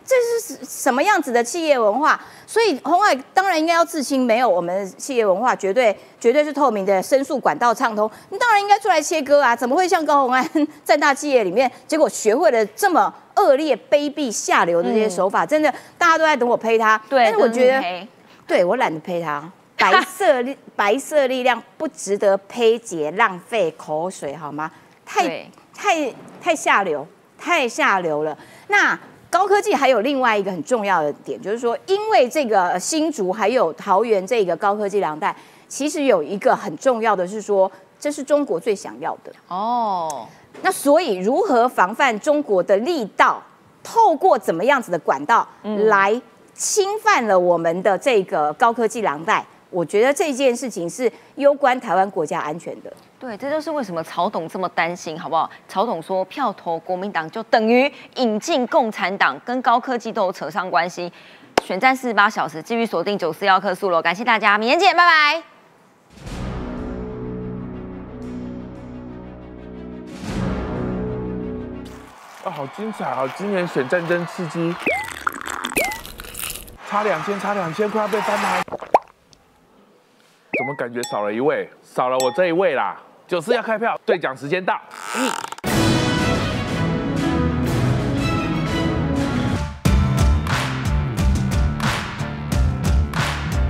[0.10, 2.20] 这是什么样子的企业文化？
[2.48, 8.10] 所以红海当然应该要自清，没有我们企业文化绝对绝对是透明的，申诉管道畅通。
[8.32, 9.56] 你当然应该出来切割啊！
[9.56, 15.46] 怎么会像高鸿安在大企业里面，结果学会了这么恶劣、卑鄙、下流的这些手法？
[15.46, 17.00] 真的，大家都在等我呸他。
[17.08, 18.08] 对，但是我觉得，
[18.48, 19.48] 对我懒得呸他。
[19.78, 24.72] 白色力白色力量不值得呸解，浪费口水好吗？
[25.06, 27.06] 太太太下流，
[27.38, 28.36] 太下流了。
[28.70, 29.00] 那。
[29.30, 35.36] 高科技还有另外一个很重要的点，就是说，因为这个新竹还有桃园这个高科技两带，
[35.68, 40.28] 其实有一个很重要的是说，这是中国最想要的哦。
[40.64, 43.42] 那所以如何防范中国的力道，
[43.84, 45.48] 透过怎么样子的管道
[45.86, 46.20] 来
[46.56, 49.46] 侵犯了我们的这个高科技两代？
[49.70, 52.92] 我觉得这件事情是攸关台湾国家安全的。
[53.20, 55.50] 对，这就是为什么曹董这么担心，好不好？
[55.68, 61.12] 曹董说票投国民党就等于引进共产党，跟高科技都有扯上关系。
[61.62, 65.44] 选战四十八小时，继续锁定九四幺克数喽，感谢大家，明天见，拜拜。
[72.46, 73.28] 啊，好精彩啊！
[73.36, 74.74] 今年选战争刺激，
[76.88, 78.64] 差两千，差两千，快要被翻盘。
[80.58, 81.70] 怎么感觉少了一位？
[81.84, 82.98] 少了我这一位啦。
[83.30, 84.82] 九四要开票兑奖时间到。
[85.16, 85.59] 嗯。